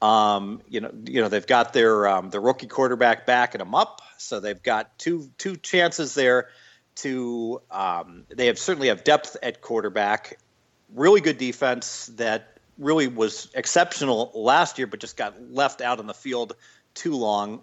Um, 0.00 0.62
you 0.68 0.80
know, 0.80 0.92
you 1.06 1.20
know 1.20 1.28
they've 1.28 1.46
got 1.46 1.72
their 1.72 2.06
um, 2.06 2.30
the 2.30 2.38
rookie 2.38 2.68
quarterback 2.68 3.26
backing 3.26 3.58
them 3.58 3.74
up, 3.74 4.00
so 4.16 4.38
they've 4.38 4.62
got 4.62 4.96
two 4.96 5.28
two 5.38 5.56
chances 5.56 6.14
there 6.14 6.50
to. 6.96 7.60
Um, 7.68 8.24
they 8.28 8.46
have 8.46 8.60
certainly 8.60 8.88
have 8.88 9.02
depth 9.02 9.36
at 9.42 9.60
quarterback, 9.60 10.38
really 10.94 11.20
good 11.20 11.38
defense 11.38 12.06
that 12.16 12.58
really 12.78 13.08
was 13.08 13.50
exceptional 13.54 14.30
last 14.34 14.78
year, 14.78 14.86
but 14.86 15.00
just 15.00 15.16
got 15.16 15.34
left 15.52 15.80
out 15.80 15.98
on 15.98 16.06
the 16.06 16.14
field 16.14 16.54
too 16.94 17.14
long. 17.14 17.62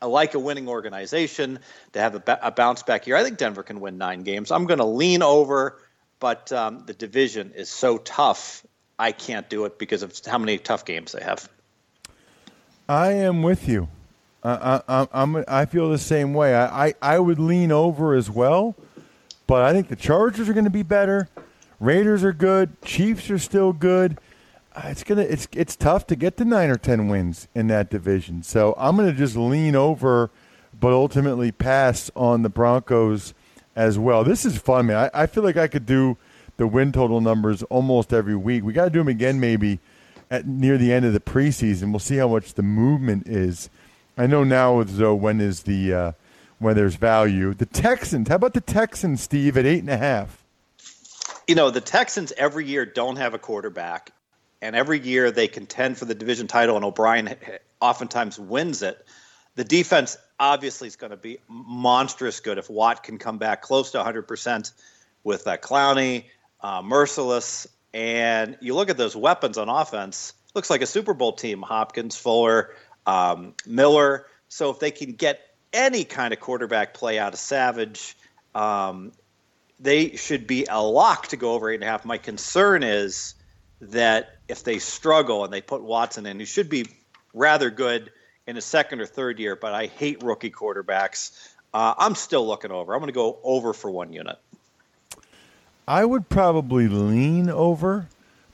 I 0.00 0.06
like 0.06 0.34
a 0.34 0.38
winning 0.38 0.68
organization 0.68 1.60
to 1.92 2.00
have 2.00 2.16
a, 2.16 2.38
a 2.42 2.50
bounce 2.50 2.82
back 2.82 3.06
year. 3.06 3.16
I 3.16 3.22
think 3.22 3.38
Denver 3.38 3.62
can 3.62 3.80
win 3.80 3.98
nine 3.98 4.22
games. 4.22 4.50
I'm 4.50 4.66
going 4.66 4.78
to 4.78 4.84
lean 4.84 5.22
over, 5.22 5.78
but 6.18 6.52
um, 6.52 6.84
the 6.86 6.92
division 6.92 7.52
is 7.54 7.70
so 7.70 7.98
tough. 7.98 8.66
I 8.98 9.12
can't 9.12 9.48
do 9.48 9.64
it 9.64 9.78
because 9.78 10.02
of 10.02 10.18
how 10.26 10.38
many 10.38 10.58
tough 10.58 10.84
games 10.84 11.12
they 11.12 11.22
have. 11.22 11.48
I 12.88 13.12
am 13.12 13.42
with 13.42 13.68
you. 13.68 13.88
I, 14.44 14.82
I, 14.88 15.06
I'm, 15.12 15.44
I 15.46 15.66
feel 15.66 15.88
the 15.88 15.98
same 15.98 16.34
way. 16.34 16.54
I, 16.54 16.86
I, 16.86 16.94
I 17.00 17.18
would 17.18 17.38
lean 17.38 17.70
over 17.70 18.14
as 18.14 18.28
well, 18.28 18.74
but 19.46 19.62
I 19.62 19.72
think 19.72 19.88
the 19.88 19.96
Chargers 19.96 20.48
are 20.48 20.52
going 20.52 20.64
to 20.64 20.70
be 20.70 20.82
better. 20.82 21.28
Raiders 21.82 22.22
are 22.22 22.32
good. 22.32 22.80
Chiefs 22.82 23.28
are 23.28 23.40
still 23.40 23.72
good. 23.72 24.16
Uh, 24.72 24.82
it's 24.84 25.02
gonna 25.02 25.22
it's 25.22 25.48
it's 25.52 25.74
tough 25.74 26.06
to 26.06 26.14
get 26.14 26.36
to 26.36 26.44
nine 26.44 26.70
or 26.70 26.76
ten 26.76 27.08
wins 27.08 27.48
in 27.56 27.66
that 27.66 27.90
division. 27.90 28.44
So 28.44 28.72
I'm 28.78 28.94
gonna 28.94 29.12
just 29.12 29.34
lean 29.34 29.74
over, 29.74 30.30
but 30.78 30.92
ultimately 30.92 31.50
pass 31.50 32.08
on 32.14 32.42
the 32.42 32.48
Broncos 32.48 33.34
as 33.74 33.98
well. 33.98 34.22
This 34.22 34.44
is 34.44 34.58
fun, 34.58 34.86
man. 34.86 35.10
I, 35.12 35.22
I 35.22 35.26
feel 35.26 35.42
like 35.42 35.56
I 35.56 35.66
could 35.66 35.84
do 35.84 36.16
the 36.56 36.68
win 36.68 36.92
total 36.92 37.20
numbers 37.20 37.64
almost 37.64 38.12
every 38.12 38.36
week. 38.36 38.62
We 38.62 38.72
got 38.72 38.84
to 38.84 38.90
do 38.90 39.00
them 39.00 39.08
again 39.08 39.40
maybe 39.40 39.80
at 40.30 40.46
near 40.46 40.78
the 40.78 40.92
end 40.92 41.04
of 41.04 41.12
the 41.12 41.20
preseason. 41.20 41.90
We'll 41.90 41.98
see 41.98 42.18
how 42.18 42.28
much 42.28 42.54
the 42.54 42.62
movement 42.62 43.26
is. 43.26 43.70
I 44.16 44.28
know 44.28 44.44
now 44.44 44.78
with 44.78 44.88
Zoe 44.88 45.18
when 45.18 45.40
is 45.40 45.64
the 45.64 45.92
uh, 45.92 46.12
when 46.60 46.76
there's 46.76 46.94
value. 46.94 47.54
The 47.54 47.66
Texans. 47.66 48.28
How 48.28 48.36
about 48.36 48.54
the 48.54 48.60
Texans, 48.60 49.20
Steve, 49.20 49.58
at 49.58 49.66
eight 49.66 49.80
and 49.80 49.90
a 49.90 49.96
half? 49.96 50.41
You 51.52 51.56
know, 51.56 51.68
the 51.68 51.82
Texans 51.82 52.32
every 52.34 52.64
year 52.64 52.86
don't 52.86 53.16
have 53.16 53.34
a 53.34 53.38
quarterback, 53.38 54.12
and 54.62 54.74
every 54.74 54.98
year 54.98 55.30
they 55.30 55.48
contend 55.48 55.98
for 55.98 56.06
the 56.06 56.14
division 56.14 56.46
title, 56.46 56.76
and 56.76 56.84
O'Brien 56.86 57.36
oftentimes 57.78 58.38
wins 58.38 58.80
it. 58.80 59.06
The 59.56 59.64
defense 59.64 60.16
obviously 60.40 60.88
is 60.88 60.96
going 60.96 61.10
to 61.10 61.18
be 61.18 61.40
monstrous 61.48 62.40
good 62.40 62.56
if 62.56 62.70
Watt 62.70 63.02
can 63.02 63.18
come 63.18 63.36
back 63.36 63.60
close 63.60 63.90
to 63.90 63.98
100% 63.98 64.72
with 65.24 65.46
uh, 65.46 65.58
Clowney, 65.58 66.24
uh, 66.62 66.80
Mercilus, 66.80 67.66
and 67.92 68.56
you 68.62 68.74
look 68.74 68.88
at 68.88 68.96
those 68.96 69.14
weapons 69.14 69.58
on 69.58 69.68
offense. 69.68 70.32
Looks 70.54 70.70
like 70.70 70.80
a 70.80 70.86
Super 70.86 71.12
Bowl 71.12 71.34
team: 71.34 71.60
Hopkins, 71.60 72.16
Fuller, 72.16 72.70
um, 73.04 73.52
Miller. 73.66 74.24
So 74.48 74.70
if 74.70 74.78
they 74.78 74.90
can 74.90 75.12
get 75.12 75.38
any 75.70 76.04
kind 76.04 76.32
of 76.32 76.40
quarterback 76.40 76.94
play 76.94 77.18
out 77.18 77.34
of 77.34 77.38
Savage, 77.38 78.16
um, 78.54 79.12
they 79.82 80.14
should 80.14 80.46
be 80.46 80.64
a 80.70 80.80
lock 80.80 81.28
to 81.28 81.36
go 81.36 81.54
over 81.54 81.70
eight 81.70 81.74
and 81.74 81.84
a 81.84 81.86
half. 81.86 82.04
My 82.04 82.16
concern 82.16 82.84
is 82.84 83.34
that 83.80 84.36
if 84.48 84.62
they 84.62 84.78
struggle 84.78 85.44
and 85.44 85.52
they 85.52 85.60
put 85.60 85.82
Watson 85.82 86.24
in, 86.24 86.38
who 86.38 86.46
should 86.46 86.68
be 86.68 86.86
rather 87.34 87.68
good 87.68 88.12
in 88.46 88.54
his 88.54 88.64
second 88.64 89.00
or 89.00 89.06
third 89.06 89.40
year, 89.40 89.56
but 89.56 89.74
I 89.74 89.86
hate 89.86 90.22
rookie 90.22 90.50
quarterbacks. 90.50 91.52
Uh, 91.74 91.94
I'm 91.98 92.14
still 92.14 92.46
looking 92.46 92.70
over. 92.70 92.94
I'm 92.94 93.00
going 93.00 93.08
to 93.08 93.12
go 93.12 93.38
over 93.42 93.72
for 93.72 93.90
one 93.90 94.12
unit. 94.12 94.38
I 95.88 96.04
would 96.04 96.28
probably 96.28 96.86
lean 96.86 97.50
over, 97.50 98.08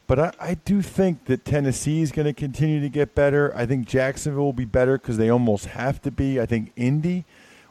but 0.07 0.19
I, 0.19 0.33
I 0.41 0.55
do 0.55 0.81
think 0.81 1.27
that 1.27 1.45
Tennessee 1.45 2.01
is 2.01 2.11
going 2.11 2.27
to 2.27 2.33
continue 2.33 2.81
to 2.81 2.89
get 2.89 3.15
better. 3.15 3.55
I 3.55 3.67
think 3.67 3.87
Jacksonville 3.87 4.45
will 4.45 4.53
be 4.55 4.65
better 4.65 4.97
because 4.97 5.19
they 5.19 5.29
almost 5.29 5.67
have 5.67 6.01
to 6.03 6.11
be. 6.11 6.41
I 6.41 6.47
think 6.47 6.73
Indy 6.75 7.27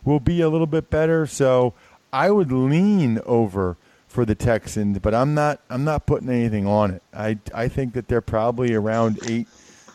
will 0.05 0.19
be 0.19 0.41
a 0.41 0.49
little 0.49 0.67
bit 0.67 0.91
better. 0.91 1.25
So 1.25 1.73
I 2.17 2.31
would 2.31 2.51
lean 2.51 3.19
over 3.27 3.77
for 4.07 4.25
the 4.25 4.33
Texans, 4.33 4.97
but 4.97 5.13
I'm 5.13 5.35
not. 5.35 5.61
I'm 5.69 5.83
not 5.83 6.07
putting 6.07 6.29
anything 6.29 6.65
on 6.65 6.89
it. 6.89 7.03
I 7.13 7.37
I 7.53 7.67
think 7.67 7.93
that 7.93 8.07
they're 8.07 8.21
probably 8.21 8.73
around 8.73 9.19
eight, 9.27 9.47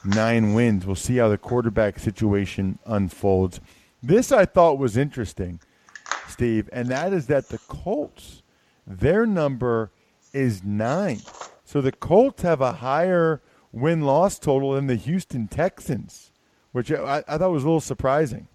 nine 0.05 0.55
wins. 0.55 0.87
We'll 0.87 0.95
see 0.95 1.17
how 1.17 1.29
the 1.29 1.37
quarterback 1.37 1.99
situation 1.99 2.79
unfolds. 2.87 3.59
This 4.01 4.31
I 4.31 4.45
thought 4.45 4.79
was 4.79 4.97
interesting, 4.97 5.59
Steve, 6.29 6.71
and 6.73 6.87
that 6.91 7.13
is 7.13 7.27
that 7.27 7.49
the 7.49 7.59
Colts, 7.59 8.45
their 8.87 9.27
number 9.27 9.91
is 10.33 10.63
nine. 10.63 11.23
So 11.65 11.81
the 11.81 11.91
Colts 11.91 12.43
have 12.43 12.61
a 12.61 12.75
higher 12.75 13.43
win 13.73 14.03
loss 14.03 14.39
total 14.39 14.75
than 14.75 14.87
the 14.87 14.95
Houston 14.95 15.49
Texans, 15.49 16.31
which 16.71 16.93
I, 16.93 17.25
I, 17.27 17.39
thought 17.39 17.51
was 17.51 17.65
a 17.65 17.67
little 17.67 17.81
surprising. 17.81 18.47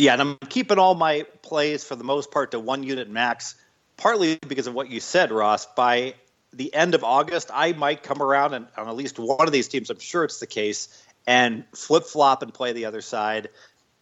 Yeah, 0.00 0.14
and 0.14 0.22
I'm 0.22 0.38
keeping 0.48 0.78
all 0.78 0.94
my 0.94 1.26
plays 1.42 1.84
for 1.84 1.94
the 1.94 2.04
most 2.04 2.30
part 2.30 2.52
to 2.52 2.58
one 2.58 2.84
unit 2.84 3.10
max, 3.10 3.54
partly 3.98 4.38
because 4.48 4.66
of 4.66 4.72
what 4.72 4.88
you 4.88 4.98
said, 4.98 5.30
Ross. 5.30 5.66
By 5.66 6.14
the 6.54 6.72
end 6.72 6.94
of 6.94 7.04
August, 7.04 7.50
I 7.52 7.74
might 7.74 8.02
come 8.02 8.22
around 8.22 8.54
and 8.54 8.66
on 8.78 8.88
at 8.88 8.96
least 8.96 9.18
one 9.18 9.46
of 9.46 9.52
these 9.52 9.68
teams, 9.68 9.90
I'm 9.90 9.98
sure 9.98 10.24
it's 10.24 10.40
the 10.40 10.46
case, 10.46 10.88
and 11.26 11.64
flip 11.74 12.04
flop 12.04 12.42
and 12.42 12.54
play 12.54 12.72
the 12.72 12.86
other 12.86 13.02
side 13.02 13.50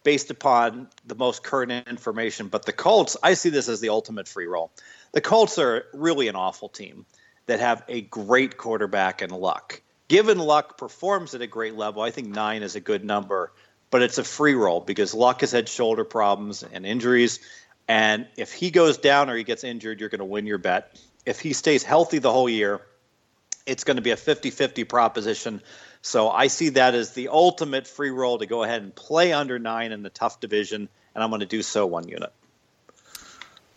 based 0.05 0.31
upon 0.31 0.87
the 1.05 1.15
most 1.15 1.43
current 1.43 1.85
information. 1.89 2.47
But 2.47 2.65
the 2.65 2.71
Colts, 2.71 3.17
I 3.21 3.33
see 3.33 3.49
this 3.49 3.67
as 3.67 3.81
the 3.81 3.89
ultimate 3.89 4.29
free 4.29 4.47
roll. 4.47 4.71
The 5.11 5.19
Colts 5.19 5.59
are 5.59 5.87
really 5.93 6.29
an 6.29 6.37
awful 6.37 6.69
team 6.69 7.05
that 7.47 7.59
have 7.59 7.83
a 7.89 7.99
great 7.99 8.55
quarterback 8.55 9.21
and 9.21 9.33
Luck. 9.33 9.81
Given 10.07 10.39
Luck 10.39 10.77
performs 10.77 11.35
at 11.35 11.41
a 11.41 11.47
great 11.47 11.75
level, 11.75 12.01
I 12.01 12.11
think 12.11 12.29
nine 12.29 12.63
is 12.63 12.77
a 12.77 12.79
good 12.79 13.03
number, 13.03 13.51
but 13.91 14.01
it's 14.01 14.17
a 14.17 14.23
free 14.23 14.53
roll 14.53 14.79
because 14.79 15.13
Luck 15.13 15.41
has 15.41 15.51
had 15.51 15.67
shoulder 15.67 16.03
problems 16.03 16.63
and 16.63 16.85
injuries. 16.85 17.39
And 17.87 18.27
if 18.37 18.53
he 18.53 18.71
goes 18.71 18.97
down 18.97 19.29
or 19.29 19.35
he 19.35 19.43
gets 19.43 19.63
injured, 19.63 19.99
you're 19.99 20.09
going 20.09 20.19
to 20.19 20.25
win 20.25 20.45
your 20.45 20.57
bet. 20.57 20.99
If 21.25 21.39
he 21.39 21.53
stays 21.53 21.83
healthy 21.83 22.19
the 22.19 22.31
whole 22.31 22.49
year, 22.49 22.81
it's 23.65 23.83
going 23.83 23.97
to 23.97 24.01
be 24.01 24.11
a 24.11 24.17
50 24.17 24.51
50 24.51 24.83
proposition. 24.83 25.61
So 26.01 26.29
I 26.29 26.47
see 26.47 26.69
that 26.69 26.95
as 26.95 27.13
the 27.13 27.29
ultimate 27.29 27.87
free 27.87 28.11
roll 28.11 28.37
to 28.37 28.45
go 28.45 28.63
ahead 28.63 28.81
and 28.81 28.95
play 28.95 29.33
under 29.33 29.59
nine 29.59 29.91
in 29.91 30.01
the 30.01 30.09
tough 30.09 30.39
division, 30.39 30.87
and 31.13 31.23
I'm 31.23 31.29
going 31.29 31.41
to 31.41 31.45
do 31.45 31.61
so 31.61 31.85
one 31.85 32.07
unit. 32.07 32.31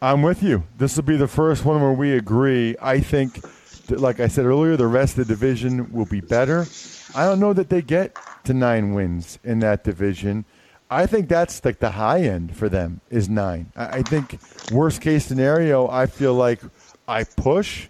I'm 0.01 0.23
with 0.23 0.43
you. 0.43 0.65
This 0.79 0.97
will 0.97 1.05
be 1.05 1.17
the 1.17 1.29
first 1.29 1.65
one 1.65 1.81
where 1.81 1.93
we 1.93 2.13
agree. 2.13 2.77
I 2.81 3.01
think 3.01 3.41
like 3.89 4.21
I 4.21 4.29
said 4.29 4.47
earlier, 4.47 4.77
the 4.77 4.87
rest 4.87 5.19
of 5.19 5.27
the 5.27 5.35
division 5.35 5.93
will 5.93 6.07
be 6.07 6.21
better. 6.21 6.67
I 7.15 7.25
don't 7.25 7.41
know 7.41 7.53
that 7.53 7.69
they 7.69 7.83
get 7.83 8.17
to 8.45 8.55
nine 8.55 8.95
wins 8.95 9.39
in 9.45 9.59
that 9.61 9.85
division. 9.85 10.45
I 10.91 11.07
think 11.07 11.29
that's 11.29 11.65
like 11.65 11.79
the 11.79 11.93
high 11.93 12.21
end 12.21 12.57
for 12.57 12.69
them 12.69 13.01
is 13.11 13.29
nine. 13.29 13.73
I 13.77 14.03
think 14.03 14.39
worst 14.71 15.01
case 15.01 15.25
scenario, 15.25 15.89
I 15.89 16.07
feel 16.07 16.35
like 16.35 16.61
I 17.09 17.25
push, 17.25 17.89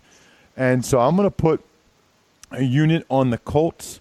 and 0.56 0.84
so 0.84 1.00
I'm 1.00 1.16
going 1.16 1.26
to 1.26 1.34
put 1.34 1.64
a 2.50 2.62
unit 2.62 3.04
on 3.10 3.30
the 3.30 3.38
Colts 3.38 4.00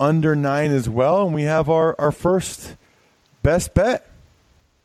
under 0.00 0.34
nine 0.34 0.72
as 0.72 0.88
well, 0.88 1.26
and 1.26 1.34
we 1.34 1.42
have 1.42 1.68
our 1.68 1.94
our 2.00 2.10
first 2.12 2.76
best 3.42 3.74
bet. 3.74 4.08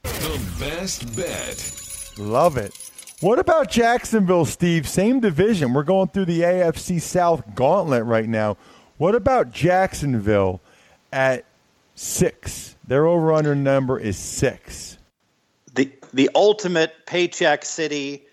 The 0.03 0.55
best 0.59 1.15
bet. 1.15 2.19
Love 2.19 2.57
it. 2.57 2.73
What 3.21 3.39
about 3.39 3.71
Jacksonville, 3.71 4.45
Steve? 4.45 4.87
Same 4.87 5.19
division. 5.19 5.73
We're 5.73 5.83
going 5.83 6.09
through 6.09 6.25
the 6.25 6.41
AFC 6.41 7.01
South 7.01 7.55
gauntlet 7.55 8.03
right 8.03 8.27
now. 8.27 8.57
What 8.97 9.15
about 9.15 9.51
Jacksonville 9.51 10.61
at 11.11 11.45
six? 11.95 12.75
Their 12.87 13.05
over 13.05 13.33
under 13.33 13.55
number 13.55 13.99
is 13.99 14.17
six. 14.17 14.97
The 15.73 15.91
the 16.13 16.29
ultimate 16.35 16.93
paycheck 17.05 17.65
city. 17.65 18.25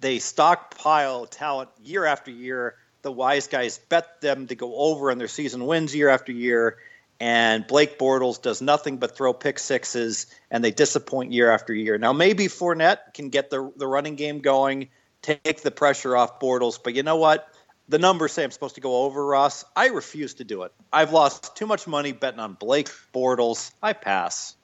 They 0.00 0.18
stockpile 0.18 1.26
talent 1.26 1.70
year 1.82 2.04
after 2.04 2.30
year. 2.30 2.76
The 3.02 3.12
wise 3.12 3.46
guys 3.46 3.78
bet 3.78 4.20
them 4.20 4.46
to 4.48 4.54
go 4.54 4.76
over 4.76 5.10
on 5.10 5.18
their 5.18 5.28
season 5.28 5.66
wins 5.66 5.94
year 5.94 6.08
after 6.08 6.32
year 6.32 6.78
and 7.20 7.66
Blake 7.66 7.98
Bortles 7.98 8.40
does 8.40 8.62
nothing 8.62 8.98
but 8.98 9.16
throw 9.16 9.32
pick 9.32 9.58
sixes, 9.58 10.26
and 10.50 10.62
they 10.62 10.70
disappoint 10.70 11.32
year 11.32 11.50
after 11.50 11.74
year. 11.74 11.98
Now, 11.98 12.12
maybe 12.12 12.46
Fournette 12.46 13.14
can 13.14 13.28
get 13.28 13.50
the 13.50 13.72
the 13.76 13.86
running 13.86 14.14
game 14.14 14.38
going, 14.38 14.88
take 15.22 15.62
the 15.62 15.70
pressure 15.70 16.16
off 16.16 16.38
Bortles, 16.40 16.78
but 16.82 16.94
you 16.94 17.02
know 17.02 17.16
what? 17.16 17.48
The 17.88 17.98
numbers 17.98 18.32
say 18.32 18.44
I'm 18.44 18.50
supposed 18.50 18.74
to 18.74 18.80
go 18.80 19.04
over 19.04 19.24
Ross. 19.24 19.64
I 19.74 19.88
refuse 19.88 20.34
to 20.34 20.44
do 20.44 20.62
it. 20.62 20.72
I've 20.92 21.12
lost 21.12 21.56
too 21.56 21.66
much 21.66 21.86
money 21.86 22.12
betting 22.12 22.40
on 22.40 22.52
Blake 22.52 22.90
Bortles. 23.14 23.72
I 23.82 23.94
pass. 23.94 24.54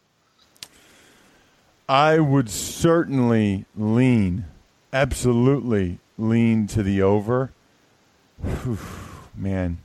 I 1.89 2.19
would 2.19 2.51
certainly 2.51 3.65
lean, 3.77 4.47
absolutely 4.93 5.99
lean 6.19 6.67
to 6.69 6.83
the 6.83 7.03
over. 7.03 7.53
Whew, 8.43 8.79
man, 9.35 9.79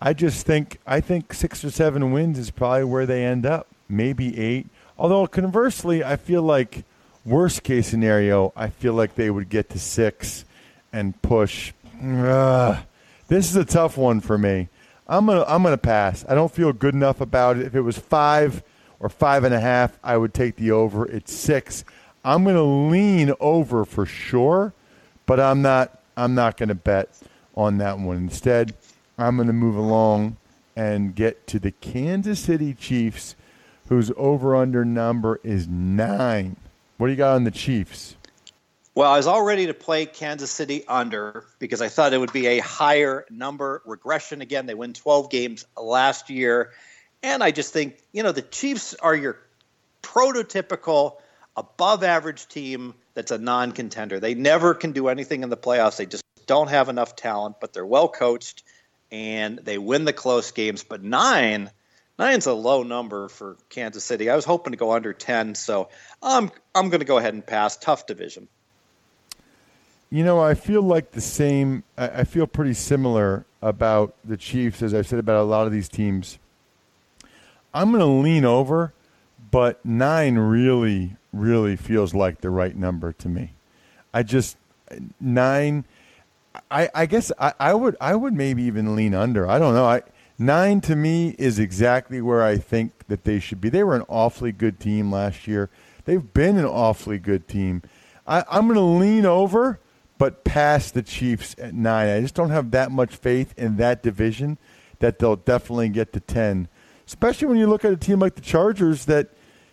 I 0.00 0.12
just 0.12 0.46
think 0.46 0.78
I 0.86 1.00
think 1.00 1.32
six 1.32 1.64
or 1.64 1.70
seven 1.70 2.12
wins 2.12 2.38
is 2.38 2.50
probably 2.50 2.84
where 2.84 3.06
they 3.06 3.24
end 3.24 3.46
up. 3.46 3.66
Maybe 3.88 4.38
eight. 4.38 4.66
Although 4.98 5.26
conversely, 5.26 6.04
I 6.04 6.16
feel 6.16 6.42
like 6.42 6.84
worst 7.24 7.62
case 7.62 7.88
scenario, 7.88 8.52
I 8.56 8.68
feel 8.68 8.92
like 8.92 9.14
they 9.14 9.30
would 9.30 9.48
get 9.48 9.70
to 9.70 9.78
six 9.78 10.44
and 10.92 11.20
push. 11.22 11.72
Uh, 12.04 12.82
this 13.28 13.48
is 13.48 13.56
a 13.56 13.64
tough 13.64 13.96
one 13.96 14.20
for 14.20 14.36
me. 14.36 14.68
I'm 15.08 15.24
gonna 15.26 15.44
I'm 15.48 15.62
gonna 15.62 15.78
pass. 15.78 16.24
I 16.28 16.34
don't 16.34 16.52
feel 16.52 16.72
good 16.72 16.94
enough 16.94 17.20
about 17.20 17.56
it. 17.56 17.66
If 17.66 17.74
it 17.74 17.80
was 17.80 17.96
five 17.98 18.62
or 19.00 19.08
five 19.08 19.44
and 19.44 19.54
a 19.54 19.60
half, 19.60 19.98
I 20.04 20.18
would 20.18 20.34
take 20.34 20.56
the 20.56 20.70
over. 20.70 21.06
It's 21.06 21.32
six. 21.32 21.84
I'm 22.22 22.44
gonna 22.44 22.62
lean 22.62 23.32
over 23.40 23.84
for 23.84 24.04
sure, 24.04 24.74
but 25.24 25.40
I'm 25.40 25.62
not 25.62 25.98
I'm 26.16 26.34
not 26.34 26.58
gonna 26.58 26.74
bet 26.74 27.08
on 27.54 27.78
that 27.78 27.98
one. 27.98 28.16
Instead, 28.16 28.74
I'm 29.16 29.38
to 29.38 29.52
move 29.52 29.76
along 29.76 30.36
and 30.76 31.14
get 31.14 31.46
to 31.48 31.58
the 31.58 31.70
Kansas 31.70 32.40
City 32.40 32.74
Chiefs, 32.74 33.34
whose 33.88 34.10
over 34.16 34.56
under 34.56 34.84
number 34.84 35.40
is 35.42 35.68
nine. 35.68 36.56
What 36.98 37.06
do 37.06 37.12
you 37.12 37.16
got 37.16 37.34
on 37.36 37.44
the 37.44 37.50
Chiefs? 37.50 38.16
Well, 38.96 39.10
I 39.10 39.16
was 39.16 39.26
all 39.26 39.42
ready 39.42 39.66
to 39.66 39.74
play 39.74 40.06
Kansas 40.06 40.52
City 40.52 40.86
under 40.86 41.46
because 41.58 41.82
I 41.82 41.88
thought 41.88 42.12
it 42.12 42.18
would 42.18 42.32
be 42.32 42.46
a 42.46 42.58
higher 42.60 43.26
number 43.28 43.82
regression. 43.84 44.40
Again, 44.40 44.66
they 44.66 44.74
win 44.74 44.92
12 44.92 45.30
games 45.30 45.66
last 45.76 46.30
year. 46.30 46.70
And 47.20 47.42
I 47.42 47.50
just 47.50 47.72
think, 47.72 47.98
you 48.12 48.22
know, 48.22 48.30
the 48.30 48.42
Chiefs 48.42 48.94
are 48.94 49.14
your 49.16 49.40
prototypical 50.00 51.16
above 51.56 52.04
average 52.04 52.46
team 52.46 52.94
that's 53.14 53.32
a 53.32 53.38
non 53.38 53.72
contender. 53.72 54.20
They 54.20 54.34
never 54.34 54.74
can 54.74 54.92
do 54.92 55.08
anything 55.08 55.42
in 55.42 55.50
the 55.50 55.56
playoffs. 55.56 55.96
They 55.96 56.06
just 56.06 56.22
don't 56.46 56.68
have 56.70 56.88
enough 56.88 57.16
talent, 57.16 57.56
but 57.60 57.72
they're 57.72 57.84
well 57.84 58.08
coached 58.08 58.62
and 59.10 59.58
they 59.58 59.76
win 59.76 60.04
the 60.04 60.12
close 60.12 60.52
games. 60.52 60.84
But 60.84 61.02
nine, 61.02 61.68
nine's 62.16 62.46
a 62.46 62.54
low 62.54 62.84
number 62.84 63.26
for 63.26 63.56
Kansas 63.70 64.04
City. 64.04 64.30
I 64.30 64.36
was 64.36 64.44
hoping 64.44 64.70
to 64.70 64.76
go 64.76 64.92
under 64.92 65.12
ten, 65.12 65.56
so 65.56 65.88
I'm 66.22 66.52
I'm 66.76 66.90
going 66.90 67.00
to 67.00 67.06
go 67.06 67.18
ahead 67.18 67.34
and 67.34 67.44
pass. 67.44 67.76
Tough 67.76 68.06
division. 68.06 68.46
You 70.14 70.22
know, 70.22 70.40
I 70.40 70.54
feel 70.54 70.80
like 70.80 71.10
the 71.10 71.20
same. 71.20 71.82
I 71.98 72.22
feel 72.22 72.46
pretty 72.46 72.74
similar 72.74 73.46
about 73.60 74.14
the 74.24 74.36
Chiefs 74.36 74.80
as 74.80 74.94
I've 74.94 75.08
said 75.08 75.18
about 75.18 75.42
a 75.42 75.42
lot 75.42 75.66
of 75.66 75.72
these 75.72 75.88
teams. 75.88 76.38
I'm 77.74 77.90
going 77.90 77.98
to 77.98 78.06
lean 78.06 78.44
over, 78.44 78.92
but 79.50 79.84
nine 79.84 80.38
really, 80.38 81.16
really 81.32 81.74
feels 81.74 82.14
like 82.14 82.42
the 82.42 82.50
right 82.50 82.76
number 82.76 83.10
to 83.10 83.28
me. 83.28 83.54
I 84.12 84.22
just 84.22 84.56
nine. 85.20 85.84
I, 86.70 86.88
I 86.94 87.06
guess 87.06 87.32
I, 87.36 87.54
I 87.58 87.74
would 87.74 87.96
I 88.00 88.14
would 88.14 88.34
maybe 88.34 88.62
even 88.62 88.94
lean 88.94 89.14
under. 89.14 89.48
I 89.48 89.58
don't 89.58 89.74
know. 89.74 89.86
I 89.86 90.02
nine 90.38 90.80
to 90.82 90.94
me 90.94 91.34
is 91.40 91.58
exactly 91.58 92.22
where 92.22 92.44
I 92.44 92.56
think 92.56 92.92
that 93.08 93.24
they 93.24 93.40
should 93.40 93.60
be. 93.60 93.68
They 93.68 93.82
were 93.82 93.96
an 93.96 94.04
awfully 94.06 94.52
good 94.52 94.78
team 94.78 95.10
last 95.10 95.48
year. 95.48 95.70
They've 96.04 96.32
been 96.32 96.56
an 96.56 96.66
awfully 96.66 97.18
good 97.18 97.48
team. 97.48 97.82
I, 98.28 98.44
I'm 98.48 98.68
going 98.68 98.76
to 98.76 98.80
lean 98.80 99.26
over, 99.26 99.80
but 100.18 100.44
pass 100.44 100.90
the 100.90 101.02
Chiefs 101.02 101.54
at 101.58 101.74
nine. 101.74 102.08
I 102.08 102.20
just 102.20 102.34
don't 102.34 102.50
have 102.50 102.70
that 102.72 102.90
much 102.90 103.16
faith 103.16 103.54
in 103.56 103.76
that 103.76 104.02
division 104.02 104.58
that 105.00 105.18
they'll 105.18 105.36
definitely 105.36 105.88
get 105.88 106.12
to 106.12 106.20
ten. 106.20 106.68
Especially 107.06 107.48
when 107.48 107.58
you 107.58 107.66
look 107.66 107.84
at 107.84 107.92
a 107.92 107.96
team 107.96 108.18
like 108.18 108.34
the 108.34 108.40
Chargers 108.40 109.04
that 109.06 109.30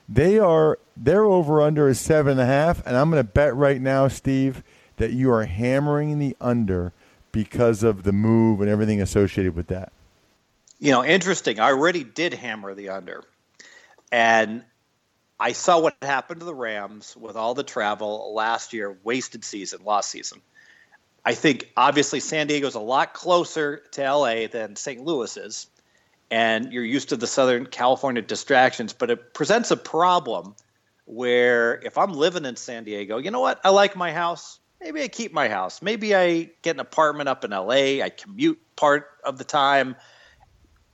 they 0.10 0.38
are 0.38 0.77
their 0.97 1.23
over 1.23 1.62
under 1.62 1.88
is 1.88 1.99
seven 1.99 2.34
and 2.34 2.41
a 2.41 2.45
half, 2.45 2.86
and 2.86 2.97
I'm 2.97 3.10
going 3.10 3.23
to 3.23 3.30
bet 3.30 3.56
right 3.56 3.80
now, 3.80 4.08
Steve, 4.08 4.63
that 4.97 5.13
you 5.13 5.32
are 5.32 5.45
hammering 5.45 6.19
the 6.19 6.36
under 6.41 6.91
because 7.32 7.82
of 7.82 8.04
the 8.04 8.12
move 8.12 8.60
and 8.60 8.69
everything 8.69 9.01
associated 9.01 9.56
with 9.56 9.67
that. 9.67 9.93
You 10.80 10.91
know, 10.91 11.06
interesting. 11.06 11.60
I 11.60 11.69
already 11.69 12.04
did 12.04 12.34
hammer 12.34 12.73
the 12.73 12.89
under. 12.89 13.23
And 14.12 14.63
I 15.41 15.54
saw 15.54 15.80
what 15.80 15.95
happened 16.04 16.41
to 16.41 16.45
the 16.45 16.54
Rams 16.54 17.17
with 17.17 17.36
all 17.36 17.56
the 17.56 17.63
travel 17.63 18.32
last 18.36 18.73
year, 18.73 18.95
wasted 19.04 19.43
season, 19.43 19.84
lost 19.84 20.12
season. 20.12 20.39
I 21.25 21.34
think 21.34 21.71
obviously 21.75 22.19
San 22.19 22.45
Diego's 22.45 22.75
a 22.75 22.80
lot 22.80 23.15
closer 23.15 23.82
to 23.93 24.04
LA 24.04 24.45
than 24.45 24.75
St. 24.75 25.04
Louis 25.04 25.36
is, 25.38 25.65
and 26.30 26.71
you're 26.71 26.84
used 26.84 27.10
to 27.10 27.15
the 27.15 27.25
Southern 27.25 27.65
California 27.65 28.21
distractions, 28.21 28.93
but 28.93 29.10
it 29.10 29.34
presents 29.34 29.71
a 29.71 29.77
problem 29.77 30.56
where 31.06 31.82
if 31.84 31.97
I'm 31.97 32.13
living 32.13 32.45
in 32.45 32.56
San 32.56 32.84
Diego, 32.84 33.17
you 33.17 33.32
know 33.32 33.41
what? 33.41 33.60
I 33.63 33.69
like 33.69 33.95
my 33.95 34.12
house. 34.12 34.60
Maybe 34.80 35.01
I 35.01 35.08
keep 35.08 35.34
my 35.34 35.49
house. 35.49 35.82
Maybe 35.82 36.15
I 36.15 36.51
get 36.62 36.75
an 36.75 36.82
apartment 36.82 37.30
up 37.30 37.43
in 37.43 37.49
LA. 37.49 38.04
I 38.04 38.12
commute 38.15 38.60
part 38.75 39.08
of 39.23 39.39
the 39.39 39.43
time 39.43 39.95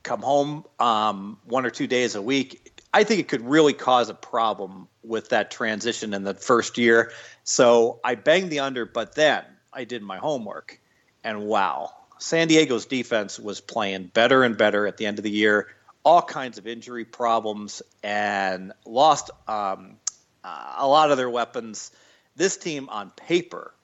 come 0.03 0.21
home 0.21 0.63
um, 0.79 1.38
one 1.43 1.65
or 1.65 1.69
two 1.69 1.86
days 1.86 2.15
a 2.15 2.21
week, 2.21 2.77
I 2.97 3.03
think 3.03 3.19
it 3.19 3.27
could 3.27 3.45
really 3.47 3.73
cause 3.73 4.10
a 4.10 4.15
problem 4.15 4.88
with 5.03 5.29
that 5.29 5.51
transition 5.51 6.15
in 6.15 6.23
the 6.23 6.33
first 6.33 6.79
year. 6.79 7.12
So 7.43 7.99
I 8.03 8.15
banged 8.15 8.49
the 8.49 8.62
under, 8.62 8.88
but 8.88 9.13
then 9.13 9.43
I 9.71 9.83
did 9.83 10.01
my 10.01 10.17
homework, 10.17 10.81
and 11.23 11.43
wow, 11.45 11.91
San 12.17 12.47
Diego's 12.47 12.88
defense 12.88 13.38
was 13.38 13.62
playing 13.62 14.07
better 14.07 14.41
and 14.41 14.57
better 14.57 14.88
at 14.88 14.97
the 14.97 15.05
end 15.05 15.19
of 15.19 15.23
the 15.23 15.29
year. 15.29 15.67
All 16.03 16.23
kinds 16.23 16.57
of 16.57 16.65
injury 16.65 17.05
problems 17.05 17.83
and 18.01 18.73
lost 18.83 19.29
um, 19.47 19.97
a 20.43 20.88
lot 20.88 21.12
of 21.12 21.17
their 21.17 21.29
weapons. 21.29 21.91
This 22.36 22.57
team 22.57 22.89
on 22.89 23.12
paper 23.12 23.75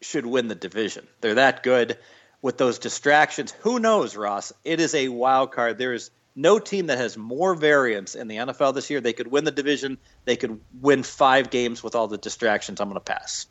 should 0.00 0.24
win 0.24 0.48
the 0.48 0.54
division. 0.54 1.06
They're 1.20 1.34
that 1.34 1.62
good 1.62 1.98
with 2.40 2.56
those 2.56 2.78
distractions. 2.78 3.52
Who 3.60 3.80
knows, 3.80 4.16
Ross? 4.16 4.54
It 4.64 4.80
is 4.80 4.94
a 4.94 5.08
wild 5.08 5.52
card. 5.52 5.76
There 5.76 5.92
is 5.92 6.10
no 6.36 6.58
team 6.58 6.86
that 6.86 6.98
has 6.98 7.16
more 7.16 7.54
variance 7.54 8.14
in 8.14 8.28
the 8.28 8.36
NFL 8.36 8.74
this 8.74 8.90
year. 8.90 9.00
They 9.00 9.14
could 9.14 9.26
win 9.26 9.44
the 9.44 9.50
division. 9.50 9.96
They 10.26 10.36
could 10.36 10.60
win 10.80 11.02
five 11.02 11.48
games 11.48 11.82
with 11.82 11.94
all 11.94 12.06
the 12.06 12.18
distractions. 12.18 12.78
I'm 12.80 12.88
going 12.88 13.00
to 13.00 13.00
pass. 13.00 13.46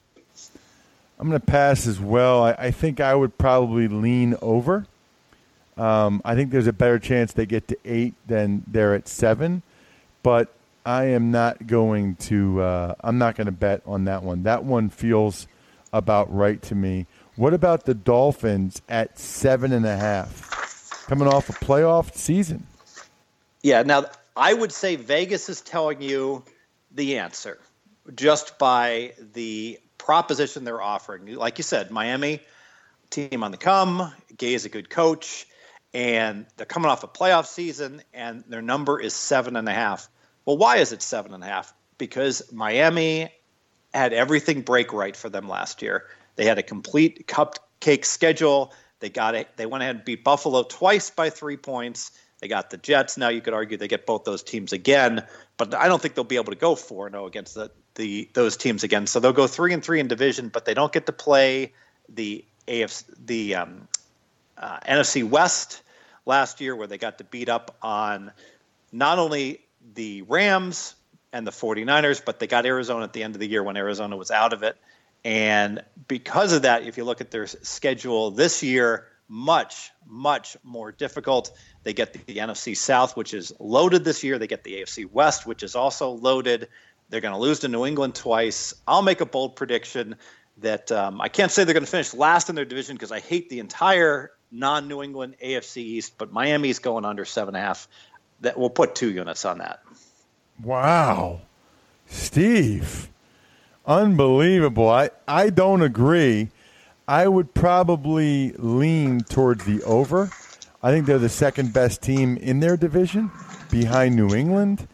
I'm 1.20 1.28
going 1.28 1.40
to 1.40 1.46
pass 1.46 1.88
as 1.88 2.00
well. 2.00 2.44
I, 2.44 2.52
I, 2.52 2.72
think 2.72 3.00
I 3.00 3.16
would 3.16 3.38
probably 3.38 3.88
lean 3.88 4.36
over. 4.42 4.86
Um, 5.78 6.22
I 6.24 6.36
think 6.36 6.52
there's 6.52 6.68
a 6.68 6.74
better 6.74 7.00
chance 7.00 7.34
they 7.34 7.46
get 7.46 7.68
to 7.70 7.78
eight 7.84 8.14
than 8.28 8.64
they're 8.68 8.94
at 8.94 9.08
seven, 9.08 9.64
but 10.24 10.54
I 10.86 11.06
am 11.06 11.32
not 11.32 11.68
going 11.68 12.16
to. 12.16 12.62
Uh, 12.62 12.96
I'm 13.02 13.18
not 13.18 13.36
going 13.36 13.48
to 13.48 13.52
bet 13.52 13.82
on 13.86 14.06
that 14.06 14.24
one. 14.24 14.44
That 14.44 14.64
one 14.64 14.90
feels 14.90 15.48
about 15.92 16.34
right 16.34 16.62
to 16.64 16.76
me. 16.76 17.08
What 17.36 17.54
about 17.54 17.86
the 17.86 17.94
Dolphins 17.94 18.82
at 18.88 19.20
seven 19.20 19.74
and 19.74 19.86
a 19.86 19.98
half, 19.98 21.06
coming 21.08 21.28
off 21.28 21.50
a 21.50 21.54
playoff 21.54 22.16
season? 22.16 22.68
Yeah. 23.66 23.82
Now, 23.82 24.06
I 24.36 24.54
would 24.54 24.72
say 24.72 24.96
Vegas 24.96 25.50
is 25.50 25.60
telling 25.60 26.00
you 26.00 26.44
the 26.92 27.18
answer 27.18 27.58
just 28.14 28.60
by 28.60 29.14
the 29.34 29.80
proposition 29.98 30.66
they're 30.66 30.84
offering. 30.84 31.34
Like 31.34 31.58
you 31.58 31.64
said, 31.64 31.90
Miami 31.90 32.42
team 33.10 33.44
on 33.44 33.50
the 33.50 33.58
come. 33.58 34.14
Gase 34.36 34.54
is 34.54 34.66
a 34.66 34.70
good 34.70 34.92
coach, 34.92 35.48
and 35.96 36.46
they're 36.58 36.68
coming 36.68 36.92
off 36.92 37.04
a 37.04 37.08
playoff 37.08 37.48
season, 37.48 38.04
and 38.14 38.44
their 38.48 38.62
number 38.62 39.02
is 39.02 39.16
seven 39.16 39.56
and 39.56 39.68
a 39.68 39.74
half. 39.74 40.10
Well, 40.46 40.58
why 40.58 40.78
is 40.78 40.92
it 40.92 41.02
seven 41.02 41.34
and 41.34 41.44
a 41.44 41.48
half? 41.48 41.74
Because 41.98 42.54
Miami 42.54 43.32
had 43.96 44.14
everything 44.14 44.62
break 44.62 44.94
right 44.94 45.16
for 45.16 45.30
them 45.30 45.50
last 45.50 45.82
year. 45.82 46.06
They 46.36 46.46
had 46.46 46.60
a 46.60 46.64
complete 46.64 47.26
cupcake 47.26 48.06
schedule. 48.06 48.76
They 49.00 49.10
got 49.10 49.34
it. 49.34 49.48
They 49.58 49.66
went 49.66 49.82
ahead 49.82 49.96
and 49.96 50.06
beat 50.06 50.24
Buffalo 50.24 50.62
twice 50.62 51.10
by 51.10 51.32
three 51.32 51.58
points. 51.58 52.12
They 52.40 52.48
got 52.48 52.70
the 52.70 52.78
Jets. 52.78 53.18
Now 53.18 53.30
you 53.30 53.42
could 53.42 53.54
argue 53.54 53.78
they 53.78 53.88
get 53.88 54.06
both 54.06 54.24
those 54.24 54.44
teams 54.44 54.74
again, 54.74 55.26
but 55.58 55.74
I 55.74 55.88
don't 55.88 56.02
think 56.02 56.16
they'll 56.16 56.24
be 56.24 56.36
able 56.36 56.52
to 56.52 56.60
go 56.60 56.76
four 56.76 57.10
zero 57.10 57.24
oh 57.24 57.28
against 57.28 57.56
the, 57.56 57.72
the 57.96 58.30
those 58.34 58.58
teams 58.58 58.84
again. 58.84 59.08
So 59.08 59.20
they'll 59.20 59.34
go 59.34 59.48
three 59.48 59.74
and 59.74 59.84
three 59.84 60.00
in 60.00 60.08
division, 60.08 60.50
but 60.50 60.66
they 60.66 60.74
don't 60.74 60.92
get 60.92 61.06
to 61.06 61.14
play 61.14 61.74
the 62.10 62.44
AFC 62.68 63.04
the 63.26 63.56
um, 63.56 63.88
uh, 64.58 64.80
NFC 64.82 65.28
West 65.28 65.82
last 66.26 66.62
year, 66.62 66.76
where 66.76 66.88
they 66.88 66.98
got 66.98 67.20
to 67.20 67.24
beat 67.24 67.50
up 67.50 67.76
on 67.82 68.32
not 68.92 69.18
only 69.18 69.62
the 69.94 70.24
Rams 70.24 70.96
and 71.32 71.46
the 71.46 71.52
49ers, 71.52 72.24
but 72.24 72.40
they 72.40 72.48
got 72.48 72.66
Arizona 72.66 73.04
at 73.04 73.14
the 73.14 73.24
end 73.24 73.36
of 73.36 73.40
the 73.40 73.48
year 73.48 73.64
when 73.64 73.78
Arizona 73.78 74.16
was 74.16 74.32
out 74.32 74.54
of 74.54 74.64
it. 74.64 74.78
And 75.24 75.84
because 76.08 76.54
of 76.54 76.62
that, 76.62 76.84
if 76.84 76.98
you 76.98 77.04
look 77.04 77.20
at 77.20 77.32
their 77.32 77.48
schedule 77.48 78.32
this 78.32 78.62
year, 78.62 79.08
much, 79.28 79.92
much 80.06 80.58
more 80.64 80.92
difficult. 80.92 81.52
They 81.84 81.94
get 81.94 82.14
the, 82.14 82.20
the, 82.20 82.38
NFC 82.38 82.78
South, 82.78 83.18
which 83.18 83.34
is 83.34 83.54
loaded 83.60 84.04
this 84.04 84.24
year. 84.24 84.38
They 84.38 84.48
get 84.48 84.64
the 84.64 84.82
AFC 84.82 85.10
West, 85.12 85.46
which 85.46 85.64
is 85.64 85.76
also 85.76 86.12
loaded. 86.12 86.68
They're 87.10 87.22
going 87.22 87.34
to 87.34 87.40
lose 87.40 87.60
to 87.60 87.68
New 87.68 87.86
England 87.86 88.16
twice. 88.16 88.74
I'll 88.88 89.02
make 89.02 89.22
a 89.22 89.26
bold 89.26 89.56
prediction 89.56 90.16
that 90.60 90.92
um, 90.92 91.22
I 91.22 91.30
can't 91.30 91.52
say 91.52 91.64
they're 91.64 91.74
going 91.74 91.86
to 91.86 91.92
finish 91.92 92.14
last 92.14 92.50
in 92.50 92.56
their 92.56 92.66
division 92.66 92.96
because 92.96 93.12
I 93.12 93.20
hate 93.20 93.50
the 93.50 93.60
entire 93.60 94.32
non 94.52 94.88
New 94.88 95.02
England 95.02 95.36
AFC 95.44 95.78
East, 95.78 96.18
but 96.18 96.32
Miami's 96.32 96.80
going 96.80 97.06
under 97.06 97.26
seven 97.26 97.56
and 97.56 97.64
a 97.64 97.68
half. 97.68 97.88
That 98.42 98.58
we'll 98.58 98.70
put 98.70 98.96
two 98.96 99.12
units 99.12 99.46
on 99.46 99.60
that. 99.60 99.82
Wow, 100.62 101.42
Steve. 102.08 103.10
Unbelievable. 103.86 104.90
I, 104.90 105.12
I 105.28 105.50
don't 105.50 105.82
agree. 105.82 106.50
I 107.08 107.28
would 107.28 107.54
probably 107.54 108.54
lean 108.58 109.22
towards 109.22 109.66
the 109.66 109.84
over. 109.84 110.32
I 110.82 110.92
think 110.92 111.06
they're 111.06 111.20
the 111.20 111.30
second 111.30 111.74
best 111.74 112.02
team 112.02 112.38
in 112.38 112.60
their 112.60 112.78
division 112.78 113.32
behind 113.70 114.16
New 114.16 114.34
England. 114.36 114.88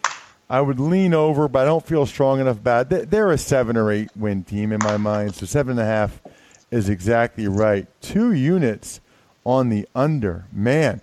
I 0.50 0.60
would 0.60 0.80
lean 0.80 1.14
over, 1.14 1.48
but 1.48 1.62
I 1.62 1.66
don't 1.66 1.86
feel 1.86 2.06
strong 2.06 2.42
enough 2.42 2.58
about 2.58 2.92
it. 2.92 3.10
They're 3.10 3.32
a 3.32 3.38
seven 3.38 3.78
or 3.78 3.92
eight 3.92 4.10
win 4.16 4.44
team 4.44 4.74
in 4.74 4.80
my 4.80 4.98
mind, 4.98 5.36
so 5.36 5.46
seven 5.46 5.72
and 5.72 5.80
a 5.80 5.86
half 5.86 6.22
is 6.70 6.90
exactly 6.90 7.48
right. 7.48 7.88
Two 8.02 8.34
units 8.34 9.00
on 9.46 9.70
the 9.70 9.88
under. 9.96 10.46
Man, 10.52 11.02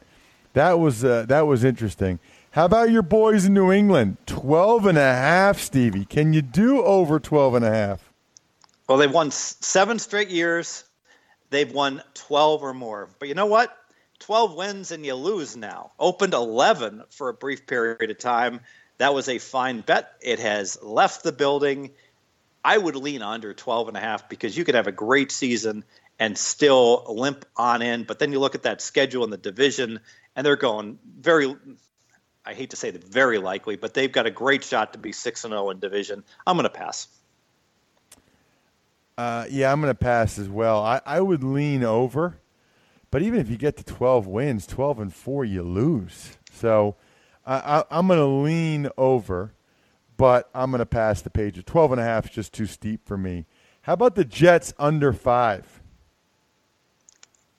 that 0.53 0.79
was 0.79 1.05
uh, 1.05 1.25
that 1.29 1.47
was 1.47 1.65
interesting. 1.65 2.19
How 2.51 2.67
about 2.67 2.91
your 2.91 3.03
boys 3.03 3.47
in 3.47 3.55
New 3.55 3.71
England? 3.71 4.17
12 4.27 4.87
and 4.87 4.99
a 4.99 5.01
half, 5.01 5.59
Stevie. 5.59 6.05
Can 6.05 6.33
you 6.33 6.43
do 6.43 6.83
over 6.83 7.21
12 7.21 7.55
and 7.55 7.65
a 7.65 7.71
half? 7.71 8.13
Well, 8.89 8.99
they've 8.99 9.13
won 9.13 9.31
seven 9.31 9.99
straight 9.99 10.31
years. 10.31 10.85
They've 11.51 11.71
won 11.71 12.03
12 12.15 12.63
or 12.63 12.75
more. 12.75 13.09
But 13.19 13.29
you 13.29 13.35
know 13.35 13.47
what? 13.47 13.77
12 14.21 14.55
wins 14.55 14.91
and 14.91 15.05
you 15.07 15.15
lose 15.15 15.57
now. 15.57 15.93
Opened 15.99 16.35
11 16.35 17.05
for 17.11 17.29
a 17.29 17.35
brief 17.35 17.67
period 17.67 18.11
of 18.11 18.19
time. 18.19 18.61
That 18.99 19.15
was 19.15 19.29
a 19.29 19.39
fine 19.39 19.81
bet. 19.81 20.13
It 20.21 20.41
has 20.41 20.83
left 20.83 21.23
the 21.23 21.33
building. 21.33 21.91
I 22.65 22.77
would 22.77 22.97
lean 22.97 23.23
under 23.23 23.55
12 23.55 23.89
and 23.89 23.97
a 23.97 24.01
half 24.01 24.29
because 24.29 24.57
you 24.57 24.65
could 24.65 24.75
have 24.75 24.89
a 24.89 24.93
great 24.93 25.31
season 25.31 25.85
and 26.19 26.37
still 26.37 27.05
limp 27.09 27.45
on 27.57 27.81
in. 27.81 28.03
But 28.03 28.19
then 28.19 28.33
you 28.33 28.41
look 28.41 28.57
at 28.57 28.65
that 28.65 28.81
schedule 28.81 29.23
in 29.23 29.31
the 29.31 29.37
division, 29.37 30.01
and 30.35 30.45
they're 30.45 30.57
going 30.57 30.99
very 31.19 31.55
I 32.49 32.55
hate 32.55 32.71
to 32.71 32.77
say 32.77 32.91
that 32.91 33.05
very 33.05 33.37
likely, 33.37 33.77
but 33.77 33.93
they've 33.93 34.11
got 34.11 34.25
a 34.25 34.31
great 34.31 34.65
shot 34.65 34.95
to 34.95 34.99
be 34.99 35.13
six 35.13 35.45
and 35.45 35.53
zero 35.53 35.67
oh 35.67 35.71
in 35.71 35.81
division. 35.81 36.25
I'm 36.47 36.57
going 36.57 36.65
to 36.65 36.71
pass. 36.71 37.07
Uh, 39.19 39.45
yeah, 39.51 39.73
I'm 39.73 39.81
going 39.81 39.91
to 39.91 39.99
pass 39.99 40.39
as 40.39 40.49
well. 40.49 40.81
I, 40.81 41.01
I 41.05 41.21
would 41.21 41.43
lean 41.43 41.83
over, 41.83 42.39
but 43.11 43.21
even 43.21 43.41
if 43.41 43.51
you 43.51 43.57
get 43.57 43.77
to 43.79 43.85
12 43.85 44.29
wins, 44.29 44.65
12 44.65 45.01
and 45.01 45.13
four, 45.13 45.45
you 45.45 45.65
lose. 45.65 46.39
So 46.53 46.95
I, 47.45 47.83
I, 47.91 47.99
am 47.99 48.07
going 48.07 48.21
to 48.21 48.27
lean 48.27 48.89
over, 48.97 49.55
but 50.17 50.49
I'm 50.55 50.71
going 50.71 50.79
to 50.79 50.87
pass 50.87 51.21
the 51.21 51.31
page. 51.31 51.65
12 51.65 51.93
and 51.93 52.01
a 52.01 52.05
half 52.05 52.27
is 52.27 52.31
just 52.31 52.53
too 52.55 52.67
steep 52.67 53.09
for 53.09 53.19
me. 53.19 53.47
How 53.83 53.95
about 53.95 54.15
the 54.15 54.25
Jets 54.25 54.73
under 54.79 55.13
five? 55.13 55.83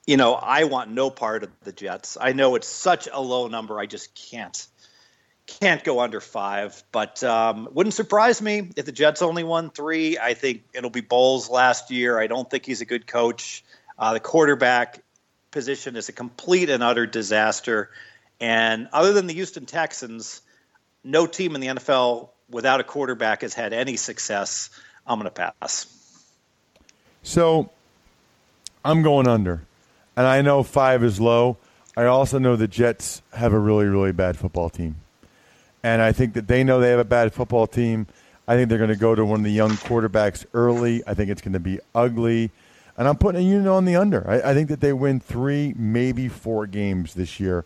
You 0.06 0.16
know, 0.16 0.32
I 0.32 0.64
want 0.64 0.90
no 0.90 1.10
part 1.10 1.44
of 1.44 1.50
the 1.64 1.72
Jets. 1.72 2.16
I 2.18 2.32
know 2.32 2.54
it's 2.54 2.68
such 2.68 3.06
a 3.12 3.20
low 3.20 3.48
number. 3.48 3.78
I 3.78 3.84
just 3.84 4.14
can't 4.14 4.66
can't 5.58 5.82
go 5.82 6.00
under 6.00 6.20
five, 6.20 6.82
but 6.92 7.22
um, 7.24 7.68
wouldn't 7.72 7.94
surprise 7.94 8.40
me 8.40 8.70
if 8.76 8.86
the 8.86 8.92
Jets 8.92 9.22
only 9.22 9.42
won 9.42 9.70
three. 9.70 10.18
I 10.18 10.34
think 10.34 10.62
it'll 10.72 10.90
be 10.90 11.00
Bowles 11.00 11.50
last 11.50 11.90
year. 11.90 12.18
I 12.18 12.26
don't 12.26 12.48
think 12.48 12.64
he's 12.64 12.80
a 12.80 12.84
good 12.84 13.06
coach. 13.06 13.64
Uh, 13.98 14.14
the 14.14 14.20
quarterback 14.20 15.02
position 15.50 15.96
is 15.96 16.08
a 16.08 16.12
complete 16.12 16.70
and 16.70 16.82
utter 16.82 17.06
disaster. 17.06 17.90
And 18.40 18.88
other 18.92 19.12
than 19.12 19.26
the 19.26 19.34
Houston 19.34 19.66
Texans, 19.66 20.40
no 21.02 21.26
team 21.26 21.54
in 21.54 21.60
the 21.60 21.66
NFL 21.68 22.30
without 22.48 22.80
a 22.80 22.84
quarterback 22.84 23.42
has 23.42 23.52
had 23.52 23.72
any 23.72 23.96
success. 23.96 24.70
I'm 25.06 25.18
going 25.18 25.30
to 25.32 25.52
pass. 25.60 25.86
So 27.22 27.70
I'm 28.84 29.02
going 29.02 29.28
under. 29.28 29.62
And 30.16 30.26
I 30.26 30.42
know 30.42 30.62
five 30.62 31.02
is 31.02 31.20
low. 31.20 31.56
I 31.96 32.04
also 32.04 32.38
know 32.38 32.56
the 32.56 32.68
Jets 32.68 33.20
have 33.34 33.52
a 33.52 33.58
really, 33.58 33.86
really 33.86 34.12
bad 34.12 34.36
football 34.38 34.70
team. 34.70 34.96
And 35.82 36.02
I 36.02 36.12
think 36.12 36.34
that 36.34 36.46
they 36.46 36.62
know 36.62 36.80
they 36.80 36.90
have 36.90 36.98
a 36.98 37.04
bad 37.04 37.32
football 37.32 37.66
team. 37.66 38.06
I 38.46 38.56
think 38.56 38.68
they're 38.68 38.78
going 38.78 38.90
to 38.90 38.96
go 38.96 39.14
to 39.14 39.24
one 39.24 39.40
of 39.40 39.44
the 39.44 39.52
young 39.52 39.70
quarterbacks 39.70 40.44
early. 40.52 41.02
I 41.06 41.14
think 41.14 41.30
it's 41.30 41.40
going 41.40 41.52
to 41.52 41.60
be 41.60 41.80
ugly. 41.94 42.50
And 42.96 43.08
I'm 43.08 43.16
putting 43.16 43.40
a 43.40 43.44
unit 43.44 43.68
on 43.68 43.84
the 43.84 43.96
under. 43.96 44.28
I, 44.28 44.50
I 44.50 44.54
think 44.54 44.68
that 44.68 44.80
they 44.80 44.92
win 44.92 45.20
three, 45.20 45.74
maybe 45.76 46.28
four 46.28 46.66
games 46.66 47.14
this 47.14 47.40
year. 47.40 47.64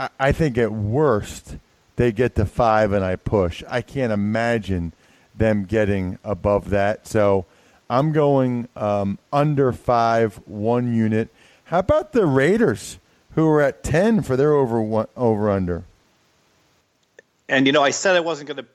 I, 0.00 0.08
I 0.18 0.32
think 0.32 0.58
at 0.58 0.72
worst, 0.72 1.58
they 1.96 2.10
get 2.10 2.34
to 2.36 2.44
five 2.44 2.92
and 2.92 3.04
I 3.04 3.16
push. 3.16 3.62
I 3.68 3.82
can't 3.82 4.12
imagine 4.12 4.92
them 5.34 5.64
getting 5.64 6.18
above 6.24 6.70
that. 6.70 7.06
So 7.06 7.46
I'm 7.88 8.12
going 8.12 8.68
um, 8.76 9.18
under 9.32 9.72
five, 9.72 10.40
one 10.46 10.94
unit. 10.94 11.28
How 11.64 11.80
about 11.80 12.12
the 12.12 12.26
Raiders, 12.26 12.98
who 13.32 13.46
are 13.48 13.60
at 13.60 13.82
10 13.84 14.22
for 14.22 14.36
their 14.36 14.52
over, 14.52 15.06
over 15.16 15.50
under? 15.50 15.84
And, 17.48 17.66
you 17.66 17.72
know, 17.72 17.82
I 17.82 17.90
said 17.90 18.16
I 18.16 18.20
wasn't 18.20 18.48
going 18.48 18.58
to 18.58 18.66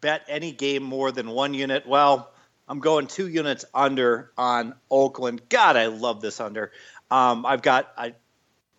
bet 0.00 0.22
any 0.28 0.52
game 0.52 0.82
more 0.82 1.12
than 1.12 1.30
one 1.30 1.54
unit. 1.54 1.86
Well, 1.86 2.32
I'm 2.68 2.80
going 2.80 3.06
two 3.06 3.28
units 3.28 3.64
under 3.74 4.32
on 4.36 4.74
Oakland. 4.90 5.48
God, 5.48 5.76
I 5.76 5.86
love 5.86 6.20
this 6.20 6.40
under. 6.40 6.72
Um, 7.10 7.44
I've 7.44 7.62
got 7.62 7.92
a, 7.96 8.12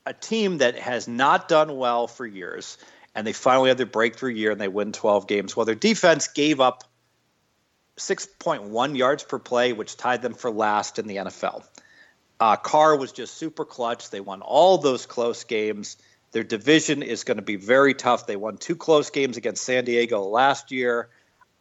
a 0.05 0.13
team 0.13 0.59
that 0.59 0.77
has 0.77 1.07
not 1.07 1.47
done 1.47 1.77
well 1.77 2.07
for 2.07 2.25
years, 2.25 2.77
and 3.13 3.27
they 3.27 3.33
finally 3.33 3.69
had 3.69 3.77
their 3.77 3.85
breakthrough 3.85 4.31
year 4.31 4.51
and 4.51 4.59
they 4.59 4.67
win 4.67 4.91
12 4.91 5.27
games. 5.27 5.55
Well, 5.55 5.65
their 5.65 5.75
defense 5.75 6.27
gave 6.27 6.59
up 6.59 6.85
6.1 7.97 8.97
yards 8.97 9.23
per 9.23 9.39
play, 9.39 9.73
which 9.73 9.97
tied 9.97 10.21
them 10.21 10.33
for 10.33 10.49
last 10.49 10.97
in 10.97 11.07
the 11.07 11.17
NFL. 11.17 11.63
Uh, 12.39 12.55
Carr 12.55 12.95
was 12.95 13.11
just 13.11 13.35
super 13.35 13.65
clutch. 13.65 14.09
They 14.09 14.21
won 14.21 14.41
all 14.41 14.77
those 14.77 15.05
close 15.05 15.43
games. 15.43 15.97
Their 16.31 16.43
division 16.43 17.03
is 17.03 17.23
going 17.23 17.37
to 17.37 17.43
be 17.43 17.57
very 17.57 17.93
tough. 17.93 18.25
They 18.25 18.35
won 18.35 18.57
two 18.57 18.75
close 18.75 19.09
games 19.09 19.37
against 19.37 19.63
San 19.63 19.85
Diego 19.85 20.21
last 20.21 20.71
year. 20.71 21.09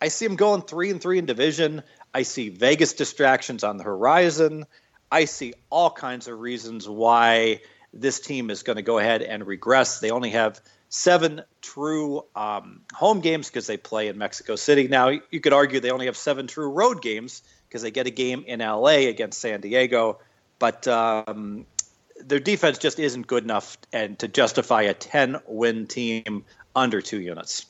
I 0.01 0.09
see 0.09 0.27
them 0.27 0.37
going 0.37 0.63
three 0.63 0.91
and 0.91 1.01
three 1.01 1.19
in 1.19 1.27
division. 1.27 1.83
I 2.15 2.23
see 2.23 2.49
Vegas 2.49 2.95
distractions 2.95 3.65
on 3.65 3.77
the 3.77 3.85
horizon. 3.85 4.67
I 5.11 5.25
see 5.25 5.55
all 5.71 5.91
kinds 5.91 6.29
of 6.29 6.39
reasons 6.39 6.89
why 6.89 7.61
this 7.93 8.21
team 8.21 8.51
is 8.51 8.63
going 8.63 8.77
to 8.77 8.83
go 8.83 8.99
ahead 8.99 9.23
and 9.23 9.47
regress. 9.47 9.99
They 9.99 10.11
only 10.11 10.31
have 10.31 10.61
seven 10.89 11.43
true 11.61 12.25
um, 12.37 12.83
home 12.93 13.21
games 13.21 13.49
because 13.49 13.67
they 13.67 13.77
play 13.77 14.09
in 14.09 14.19
Mexico 14.19 14.57
City. 14.57 14.89
Now, 14.89 15.09
you 15.09 15.41
could 15.41 15.53
argue 15.53 15.81
they 15.81 15.91
only 15.91 16.07
have 16.07 16.17
seven 16.17 16.47
true 16.47 16.71
road 16.71 17.03
games 17.03 17.43
because 17.69 17.83
they 17.83 17.91
get 17.91 18.07
a 18.07 18.11
game 18.11 18.45
in 18.47 18.61
LA 18.61 19.09
against 19.09 19.41
San 19.41 19.61
Diego. 19.61 20.21
But 20.59 20.87
um, 20.87 21.67
their 22.25 22.41
defense 22.41 22.79
just 22.79 22.99
isn't 22.99 23.27
good 23.27 23.45
enough 23.45 23.79
and 23.93 24.19
to 24.19 24.29
justify 24.29 24.83
a 24.83 24.95
10 24.95 25.41
win 25.47 25.87
team 25.87 26.45
under 26.75 27.01
two 27.01 27.21
units. 27.21 27.67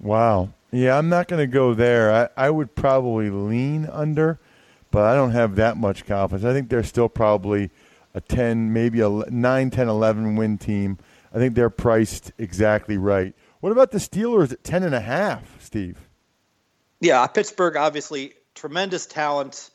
Wow. 0.00 0.50
Yeah, 0.70 0.96
I'm 0.96 1.08
not 1.08 1.28
going 1.28 1.40
to 1.40 1.46
go 1.52 1.74
there. 1.74 2.12
I, 2.12 2.46
I 2.46 2.50
would 2.50 2.74
probably 2.74 3.30
lean 3.30 3.86
under, 3.86 4.40
but 4.90 5.04
I 5.04 5.14
don't 5.14 5.32
have 5.32 5.56
that 5.56 5.76
much 5.76 6.06
confidence. 6.06 6.44
I 6.44 6.52
think 6.52 6.68
they're 6.70 6.82
still 6.82 7.08
probably 7.08 7.70
a 8.14 8.20
10, 8.20 8.72
maybe 8.72 9.00
a 9.00 9.08
9, 9.08 9.70
10, 9.70 9.88
11 9.88 10.36
win 10.36 10.58
team. 10.58 10.98
I 11.32 11.38
think 11.38 11.54
they're 11.54 11.70
priced 11.70 12.32
exactly 12.38 12.96
right. 12.96 13.34
What 13.60 13.72
about 13.72 13.90
the 13.90 13.98
Steelers 13.98 14.52
at 14.52 14.64
10 14.64 14.82
and 14.82 14.94
a 14.94 15.00
half, 15.00 15.62
Steve? 15.62 15.98
Yeah, 17.00 17.26
Pittsburgh 17.26 17.76
obviously 17.76 18.34
tremendous 18.54 19.06
talent 19.06 19.70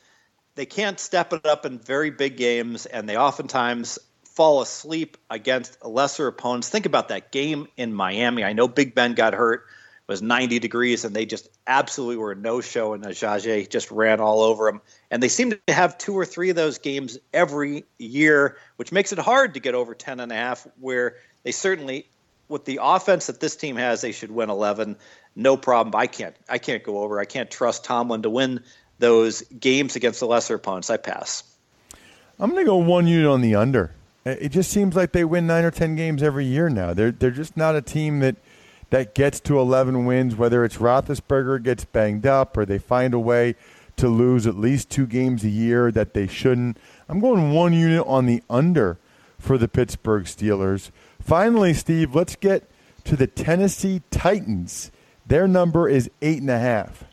they 0.58 0.65
can't 0.65 1.00
step 1.00 1.34
it 1.34 1.46
up 1.46 1.65
in 1.67 1.78
very 1.78 2.10
big 2.10 2.36
games, 2.36 2.88
and 2.88 3.08
they 3.08 3.15
oftentimes 3.15 4.00
fall 4.24 4.62
asleep 4.62 5.15
against 5.30 5.86
lesser 5.86 6.28
opponents. 6.28 6.67
Think 6.67 6.88
about 6.88 7.10
that 7.10 7.32
game 7.32 7.67
in 7.78 7.93
Miami. 7.93 8.43
I 8.43 8.54
know 8.54 8.67
Big 8.67 8.96
Ben 8.96 9.13
got 9.13 9.34
hurt. 9.34 9.65
It 10.08 10.12
was 10.12 10.24
90 10.24 10.58
degrees, 10.58 11.06
and 11.06 11.15
they 11.15 11.28
just 11.28 11.48
absolutely 11.67 12.17
were 12.17 12.32
a 12.32 12.36
no-show, 12.36 12.93
and 12.93 13.04
Ajayi 13.04 13.70
just 13.70 13.91
ran 13.91 14.20
all 14.20 14.41
over 14.41 14.65
them. 14.65 14.82
And 15.12 15.22
they 15.22 15.28
seem 15.28 15.52
to 15.52 15.74
have 15.74 16.00
two 16.00 16.17
or 16.17 16.26
three 16.26 16.50
of 16.50 16.56
those 16.56 16.80
games 16.80 17.20
every 17.32 17.84
year, 18.00 18.58
which 18.78 18.91
makes 18.91 19.12
it 19.12 19.20
hard 19.20 19.54
to 19.54 19.60
get 19.60 19.76
over 19.76 19.93
10 19.93 20.20
and 20.20 20.32
a 20.32 20.36
half, 20.36 20.65
where 20.80 21.17
they 21.43 21.52
certainly, 21.52 22.08
with 22.48 22.65
the 22.65 22.80
offense 22.82 23.28
that 23.28 23.39
this 23.39 23.56
team 23.56 23.76
has, 23.76 24.02
they 24.02 24.12
should 24.12 24.32
win 24.32 24.50
11. 24.50 24.98
No 25.36 25.56
problem. 25.56 25.93
I 25.96 26.08
can't. 26.08 26.36
I 26.50 26.58
can't 26.58 26.84
go 26.84 27.04
over. 27.04 27.20
I 27.20 27.26
can't 27.26 27.52
trust 27.52 27.86
Tomlin 27.86 28.24
to 28.24 28.30
win 28.32 28.63
those 28.99 29.41
games 29.41 29.95
against 29.95 30.19
the 30.19 30.27
lesser 30.27 30.55
opponents, 30.55 30.89
I 30.89 30.97
pass. 30.97 31.43
I'm 32.39 32.51
going 32.51 32.63
to 32.63 32.69
go 32.69 32.77
one 32.77 33.07
unit 33.07 33.27
on 33.27 33.41
the 33.41 33.55
under. 33.55 33.93
It 34.25 34.49
just 34.49 34.71
seems 34.71 34.95
like 34.95 35.13
they 35.13 35.23
win 35.23 35.47
nine 35.47 35.63
or 35.63 35.71
ten 35.71 35.95
games 35.95 36.21
every 36.21 36.45
year 36.45 36.69
now. 36.69 36.93
They're 36.93 37.12
they're 37.12 37.31
just 37.31 37.55
not 37.55 37.75
a 37.75 37.81
team 37.81 38.19
that 38.19 38.36
that 38.89 39.15
gets 39.15 39.39
to 39.41 39.57
11 39.57 40.05
wins. 40.05 40.36
Whether 40.36 40.65
it's 40.65 40.77
Roethlisberger 40.77 41.63
gets 41.63 41.86
banged 41.86 42.25
up 42.25 42.57
or 42.57 42.65
they 42.65 42.77
find 42.77 43.13
a 43.13 43.19
way 43.19 43.55
to 43.95 44.10
lose 44.10 44.45
at 44.45 44.57
least 44.57 44.89
two 44.89 45.07
games 45.07 45.43
a 45.43 45.49
year 45.49 45.91
that 45.91 46.13
they 46.13 46.27
shouldn't. 46.27 46.77
I'm 47.10 47.19
going 47.19 47.51
one 47.51 47.73
unit 47.73 48.05
on 48.05 48.25
the 48.25 48.43
under 48.49 48.97
for 49.39 49.57
the 49.57 49.67
Pittsburgh 49.67 50.25
Steelers. 50.25 50.91
Finally, 51.21 51.73
Steve, 51.73 52.13
let's 52.13 52.36
get 52.36 52.69
to 53.05 53.15
the 53.15 53.27
Tennessee 53.27 54.01
Titans. 54.12 54.91
Their 55.25 55.47
number 55.47 55.89
is 55.89 56.10
eight 56.21 56.41
and 56.41 56.49
a 56.49 56.60
half. 56.60 57.05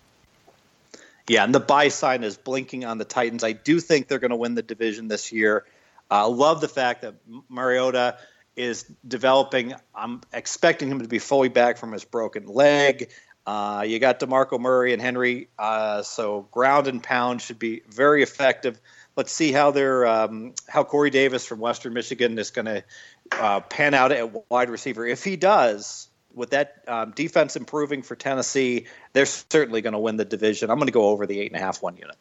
Yeah, 1.28 1.44
and 1.44 1.54
the 1.54 1.60
buy 1.60 1.88
sign 1.88 2.22
is 2.22 2.36
blinking 2.36 2.84
on 2.84 2.98
the 2.98 3.04
Titans. 3.04 3.44
I 3.44 3.52
do 3.52 3.80
think 3.80 4.08
they're 4.08 4.18
going 4.18 4.30
to 4.30 4.36
win 4.36 4.54
the 4.54 4.62
division 4.62 5.08
this 5.08 5.32
year. 5.32 5.64
I 6.10 6.22
uh, 6.22 6.28
love 6.28 6.60
the 6.60 6.68
fact 6.68 7.02
that 7.02 7.14
Mariota 7.48 8.18
is 8.56 8.84
developing. 9.06 9.74
I'm 9.94 10.20
expecting 10.32 10.90
him 10.90 11.00
to 11.00 11.08
be 11.08 11.18
fully 11.18 11.48
back 11.48 11.78
from 11.78 11.92
his 11.92 12.04
broken 12.04 12.46
leg. 12.46 13.10
Uh, 13.46 13.84
you 13.86 13.98
got 13.98 14.20
DeMarco 14.20 14.58
Murray 14.58 14.92
and 14.92 15.02
Henry, 15.02 15.48
uh, 15.58 16.02
so 16.02 16.46
ground 16.50 16.88
and 16.88 17.02
pound 17.02 17.42
should 17.42 17.58
be 17.58 17.82
very 17.88 18.22
effective. 18.22 18.80
Let's 19.16 19.32
see 19.32 19.52
how 19.52 19.70
they're 19.70 20.06
um, 20.06 20.54
how 20.68 20.84
Corey 20.84 21.10
Davis 21.10 21.46
from 21.46 21.58
Western 21.58 21.92
Michigan 21.92 22.38
is 22.38 22.50
going 22.50 22.66
to 22.66 22.84
uh, 23.32 23.60
pan 23.60 23.94
out 23.94 24.12
at 24.12 24.50
wide 24.50 24.70
receiver. 24.70 25.06
If 25.06 25.24
he 25.24 25.36
does, 25.36 26.08
with 26.34 26.50
that 26.50 26.82
um, 26.88 27.12
defense 27.12 27.56
improving 27.56 28.02
for 28.02 28.16
Tennessee, 28.16 28.86
they're 29.12 29.26
certainly 29.26 29.80
going 29.80 29.92
to 29.92 29.98
win 29.98 30.16
the 30.16 30.24
division. 30.24 30.70
I'm 30.70 30.78
going 30.78 30.88
to 30.88 30.92
go 30.92 31.08
over 31.08 31.26
the 31.26 31.40
eight 31.40 31.52
and 31.52 31.60
a 31.60 31.64
half 31.64 31.82
one 31.82 31.96
unit. 31.96 32.16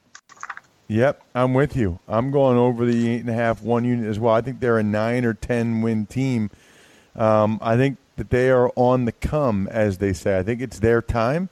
Yep, 0.88 1.24
I'm 1.34 1.54
with 1.54 1.76
you. 1.76 2.00
I'm 2.08 2.32
going 2.32 2.58
over 2.58 2.86
the 2.86 3.10
eight 3.10 3.22
and 3.22 3.30
a 3.30 3.34
half 3.34 3.62
one 3.62 3.86
unit 3.86 4.06
as 4.08 4.20
well. 4.20 4.34
I 4.34 4.42
think 4.42 4.60
they're 4.60 4.78
a 4.78 4.84
nine 4.84 5.26
or 5.26 5.34
ten 5.34 5.82
win 5.82 6.06
team. 6.06 6.52
Um, 7.16 7.60
I 7.62 7.78
think 7.78 7.98
that 8.18 8.30
they 8.30 8.50
are 8.50 8.72
on 8.76 9.06
the 9.06 9.12
come, 9.12 9.68
as 9.72 9.98
they 9.98 10.14
say. 10.14 10.38
I 10.38 10.44
think 10.44 10.62
it's 10.62 10.80
their 10.80 11.02
time. 11.02 11.50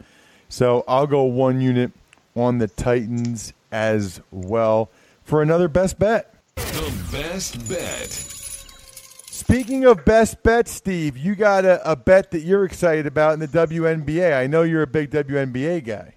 So 0.50 0.84
I'll 0.88 1.08
go 1.08 1.24
one 1.24 1.62
unit 1.62 1.91
on 2.36 2.58
the 2.58 2.67
Titans 2.67 3.54
as 3.71 4.21
well 4.32 4.89
for 5.24 5.41
another 5.41 5.67
best 5.67 5.97
bet. 5.97 6.34
The 6.56 6.93
best 7.12 7.67
bet. 7.69 8.31
Speaking 9.42 9.86
of 9.86 10.06
best 10.06 10.44
bets, 10.44 10.72
Steve, 10.72 11.18
you 11.18 11.34
got 11.34 11.66
a, 11.66 11.92
a, 11.92 11.96
bet 11.96 12.30
that 12.30 12.42
you're 12.42 12.64
excited 12.64 13.08
about 13.08 13.34
in 13.34 13.40
the 13.40 13.48
WNBA. 13.48 14.38
I 14.38 14.46
know 14.46 14.62
you're 14.62 14.84
a 14.84 14.88
big 14.88 15.10
WNBA 15.10 15.84
guy. 15.84 16.14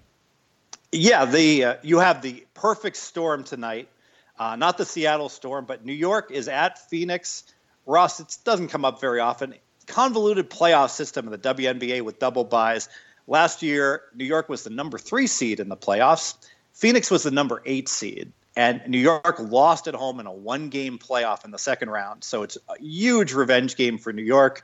Yeah, 0.91 1.25
the 1.25 1.63
uh, 1.63 1.75
you 1.81 1.97
have 1.97 2.21
the 2.21 2.45
perfect 2.53 2.97
storm 2.97 3.43
tonight. 3.43 3.89
Uh, 4.37 4.55
not 4.57 4.77
the 4.77 4.85
Seattle 4.85 5.29
storm, 5.29 5.65
but 5.65 5.83
New 5.83 5.91
York 5.91 6.29
is 6.29 6.47
at 6.47 6.87
Phoenix. 6.87 7.43
Ross, 7.87 8.19
it 8.19 8.37
doesn't 8.43 8.67
come 8.67 8.85
up 8.85 9.01
very 9.01 9.19
often. 9.19 9.55
Convoluted 9.87 10.51
playoff 10.51 10.91
system 10.91 11.25
in 11.25 11.31
the 11.31 11.39
WNBA 11.39 12.03
with 12.03 12.19
double 12.19 12.43
buys. 12.43 12.89
Last 13.25 13.63
year, 13.63 14.03
New 14.13 14.25
York 14.25 14.49
was 14.49 14.63
the 14.63 14.69
number 14.69 14.99
three 14.99 15.25
seed 15.25 15.59
in 15.59 15.67
the 15.67 15.77
playoffs. 15.77 16.35
Phoenix 16.73 17.09
was 17.09 17.23
the 17.23 17.31
number 17.31 17.63
eight 17.65 17.89
seed. 17.89 18.31
And 18.55 18.81
New 18.87 18.99
York 18.99 19.37
lost 19.39 19.87
at 19.87 19.95
home 19.95 20.19
in 20.19 20.27
a 20.27 20.31
one 20.31 20.69
game 20.69 20.97
playoff 20.97 21.43
in 21.43 21.51
the 21.51 21.57
second 21.57 21.89
round. 21.89 22.23
So 22.23 22.43
it's 22.43 22.57
a 22.69 22.81
huge 22.81 23.33
revenge 23.33 23.75
game 23.75 23.97
for 23.97 24.13
New 24.13 24.23
York. 24.23 24.63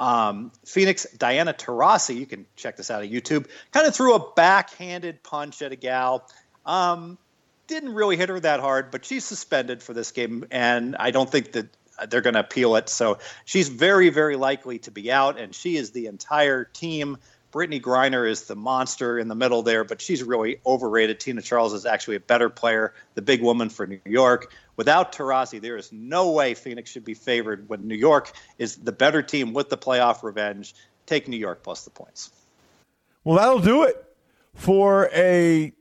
Um, 0.00 0.52
Phoenix, 0.64 1.06
Diana 1.16 1.52
Taurasi, 1.52 2.16
you 2.16 2.26
can 2.26 2.46
check 2.56 2.76
this 2.76 2.90
out 2.90 3.02
on 3.02 3.08
YouTube, 3.08 3.46
kind 3.72 3.86
of 3.86 3.94
threw 3.94 4.14
a 4.14 4.32
backhanded 4.34 5.22
punch 5.22 5.60
at 5.62 5.72
a 5.72 5.76
gal. 5.76 6.28
Um, 6.66 7.18
didn't 7.66 7.94
really 7.94 8.16
hit 8.16 8.28
her 8.28 8.40
that 8.40 8.60
hard, 8.60 8.90
but 8.90 9.04
she's 9.04 9.24
suspended 9.24 9.82
for 9.82 9.92
this 9.92 10.12
game. 10.12 10.46
And 10.50 10.96
I 10.96 11.10
don't 11.10 11.30
think 11.30 11.52
that 11.52 11.66
they're 12.08 12.20
going 12.20 12.34
to 12.34 12.40
appeal 12.40 12.76
it. 12.76 12.88
So 12.88 13.18
she's 13.44 13.68
very, 13.68 14.10
very 14.10 14.36
likely 14.36 14.78
to 14.80 14.90
be 14.90 15.10
out, 15.10 15.38
and 15.38 15.54
she 15.54 15.76
is 15.76 15.90
the 15.90 16.06
entire 16.06 16.64
team. 16.64 17.18
Brittney 17.58 17.82
Griner 17.82 18.30
is 18.30 18.42
the 18.44 18.54
monster 18.54 19.18
in 19.18 19.26
the 19.26 19.34
middle 19.34 19.64
there, 19.64 19.82
but 19.82 20.00
she's 20.00 20.22
really 20.22 20.60
overrated. 20.64 21.18
Tina 21.18 21.42
Charles 21.42 21.72
is 21.72 21.86
actually 21.86 22.14
a 22.14 22.20
better 22.20 22.48
player, 22.48 22.94
the 23.16 23.22
big 23.22 23.42
woman 23.42 23.68
for 23.68 23.84
New 23.84 23.98
York. 24.04 24.52
Without 24.76 25.10
Taurasi, 25.10 25.60
there 25.60 25.76
is 25.76 25.90
no 25.90 26.30
way 26.30 26.54
Phoenix 26.54 26.88
should 26.88 27.04
be 27.04 27.14
favored 27.14 27.68
when 27.68 27.88
New 27.88 27.96
York 27.96 28.30
is 28.58 28.76
the 28.76 28.92
better 28.92 29.22
team 29.22 29.54
with 29.54 29.70
the 29.70 29.76
playoff 29.76 30.22
revenge. 30.22 30.72
Take 31.06 31.26
New 31.26 31.36
York 31.36 31.64
plus 31.64 31.82
the 31.82 31.90
points. 31.90 32.30
Well, 33.24 33.36
that'll 33.36 33.58
do 33.58 33.82
it 33.82 34.06
for 34.54 35.10
a 35.12 35.72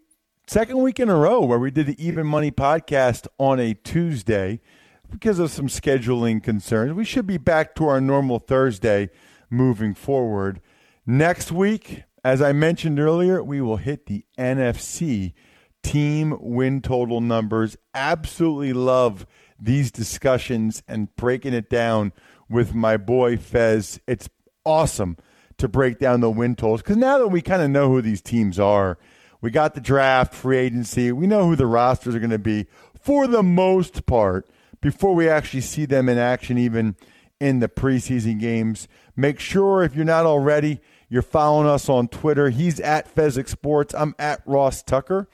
second 0.48 0.80
week 0.80 1.00
in 1.00 1.10
a 1.10 1.16
row 1.16 1.42
where 1.42 1.60
we 1.60 1.70
did 1.70 1.86
the 1.86 2.04
Even 2.04 2.26
Money 2.26 2.50
podcast 2.50 3.28
on 3.38 3.60
a 3.60 3.76
Tuesday 3.76 4.62
because 5.12 5.38
of 5.38 5.52
some 5.52 5.68
scheduling 5.68 6.42
concerns. 6.42 6.94
We 6.94 7.06
should 7.06 7.28
be 7.28 7.38
back 7.38 7.76
to 7.76 7.86
our 7.86 8.02
normal 8.02 8.40
Thursday 8.40 9.12
moving 9.52 9.94
forward. 9.94 10.60
Next 11.10 11.54
week, 11.54 12.04
as 12.26 12.42
I 12.42 12.52
mentioned 12.52 13.00
earlier, 13.00 13.42
we 13.42 13.62
will 13.62 13.78
hit 13.78 14.08
the 14.08 14.26
NFC 14.38 15.32
team 15.82 16.38
win 16.42 16.82
total 16.82 17.22
numbers. 17.22 17.78
Absolutely 17.94 18.74
love 18.74 19.26
these 19.58 19.90
discussions 19.90 20.84
and 20.86 21.16
breaking 21.16 21.54
it 21.54 21.70
down 21.70 22.12
with 22.50 22.76
my 22.76 22.98
boy 22.98 23.38
Fez. 23.38 24.02
It's 24.06 24.28
awesome 24.66 25.16
to 25.58 25.70
break 25.70 25.98
down 25.98 26.20
the 26.20 26.30
win 26.30 26.58
totals 26.58 26.82
because 26.82 26.98
now 26.98 27.18
that 27.20 27.30
we 27.30 27.42
kind 27.42 27.62
of 27.62 27.70
know 27.70 27.88
who 27.88 28.02
these 28.02 28.22
teams 28.22 28.60
are, 28.60 28.98
we 29.40 29.50
got 29.50 29.76
the 29.76 29.82
draft, 29.82 30.34
free 30.34 30.58
agency, 30.58 31.14
we 31.14 31.26
know 31.26 31.46
who 31.48 31.56
the 31.56 31.68
rosters 31.68 32.16
are 32.16 32.20
going 32.20 32.32
to 32.32 32.38
be 32.38 32.68
for 33.00 33.28
the 33.28 33.44
most 33.44 34.06
part 34.08 34.50
before 34.82 35.16
we 35.16 35.30
actually 35.30 35.62
see 35.62 35.86
them 35.86 36.10
in 36.10 36.18
action, 36.18 36.58
even 36.58 36.98
in 37.40 37.60
the 37.60 37.70
preseason 37.70 38.42
games. 38.42 38.90
Make 39.16 39.40
sure 39.40 39.84
if 39.84 39.96
you're 39.96 40.04
not 40.04 40.26
already, 40.26 40.82
you're 41.10 41.22
following 41.22 41.68
us 41.68 41.90
on 41.90 42.08
Twitter. 42.08 42.50
He's 42.50 42.80
at 42.80 43.14
Fezzik 43.14 43.48
Sports. 43.48 43.94
I'm 43.94 44.14
at 44.20 44.42
Ross 44.46 44.84
Tucker, 44.84 45.30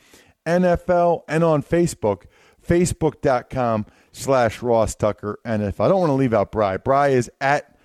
NFL, 0.46 1.24
and 1.28 1.44
on 1.44 1.64
Facebook, 1.64 2.24
facebook.com 2.66 3.86
slash 4.12 4.62
Ross 4.62 4.96
Tucker 4.96 5.40
NFL. 5.46 5.82
I 5.82 5.88
don't 5.88 6.00
want 6.00 6.10
to 6.10 6.14
leave 6.14 6.34
out 6.34 6.52
Bry. 6.52 6.78
Bry 6.78 7.10
is 7.10 7.32
at 7.42 7.78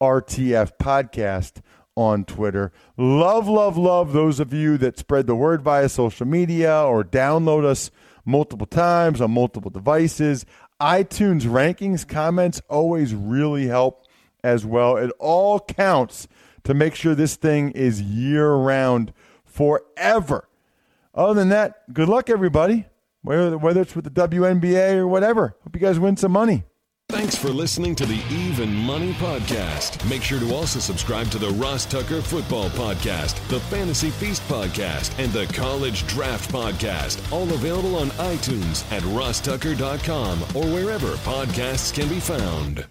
RTF 0.00 0.72
Podcast 0.78 1.62
on 1.96 2.24
Twitter. 2.24 2.72
Love, 2.96 3.48
love, 3.48 3.78
love 3.78 4.12
those 4.12 4.40
of 4.40 4.52
you 4.52 4.76
that 4.78 4.98
spread 4.98 5.26
the 5.26 5.34
word 5.34 5.62
via 5.62 5.88
social 5.88 6.26
media 6.26 6.82
or 6.82 7.02
download 7.02 7.64
us 7.64 7.90
multiple 8.24 8.66
times 8.66 9.20
on 9.20 9.30
multiple 9.30 9.70
devices. 9.70 10.44
iTunes 10.80 11.42
rankings, 11.42 12.06
comments 12.06 12.60
always 12.68 13.14
really 13.14 13.68
help 13.68 14.04
as 14.44 14.66
well. 14.66 14.96
It 14.96 15.10
all 15.18 15.60
counts 15.60 16.28
to 16.66 16.74
make 16.74 16.94
sure 16.94 17.14
this 17.14 17.36
thing 17.36 17.70
is 17.70 18.02
year 18.02 18.52
round 18.52 19.12
forever. 19.44 20.48
Other 21.14 21.34
than 21.34 21.48
that, 21.48 21.92
good 21.94 22.08
luck, 22.08 22.28
everybody. 22.28 22.86
Whether, 23.22 23.56
whether 23.56 23.80
it's 23.80 23.96
with 23.96 24.04
the 24.04 24.28
WNBA 24.28 24.94
or 24.96 25.06
whatever. 25.08 25.56
Hope 25.64 25.74
you 25.74 25.80
guys 25.80 25.98
win 25.98 26.16
some 26.16 26.32
money. 26.32 26.64
Thanks 27.08 27.36
for 27.36 27.50
listening 27.50 27.94
to 27.96 28.06
the 28.06 28.20
Even 28.30 28.74
Money 28.74 29.12
Podcast. 29.14 30.08
Make 30.10 30.22
sure 30.22 30.40
to 30.40 30.52
also 30.52 30.80
subscribe 30.80 31.28
to 31.30 31.38
the 31.38 31.50
Ross 31.50 31.86
Tucker 31.86 32.20
Football 32.20 32.68
Podcast, 32.70 33.46
the 33.48 33.60
Fantasy 33.60 34.10
Feast 34.10 34.42
Podcast, 34.48 35.16
and 35.22 35.32
the 35.32 35.46
College 35.54 36.04
Draft 36.08 36.50
Podcast. 36.50 37.32
All 37.32 37.44
available 37.44 37.94
on 37.94 38.08
iTunes 38.10 38.90
at 38.90 39.02
rosstucker.com 39.02 40.42
or 40.54 40.66
wherever 40.74 41.14
podcasts 41.18 41.94
can 41.94 42.08
be 42.08 42.18
found. 42.18 42.86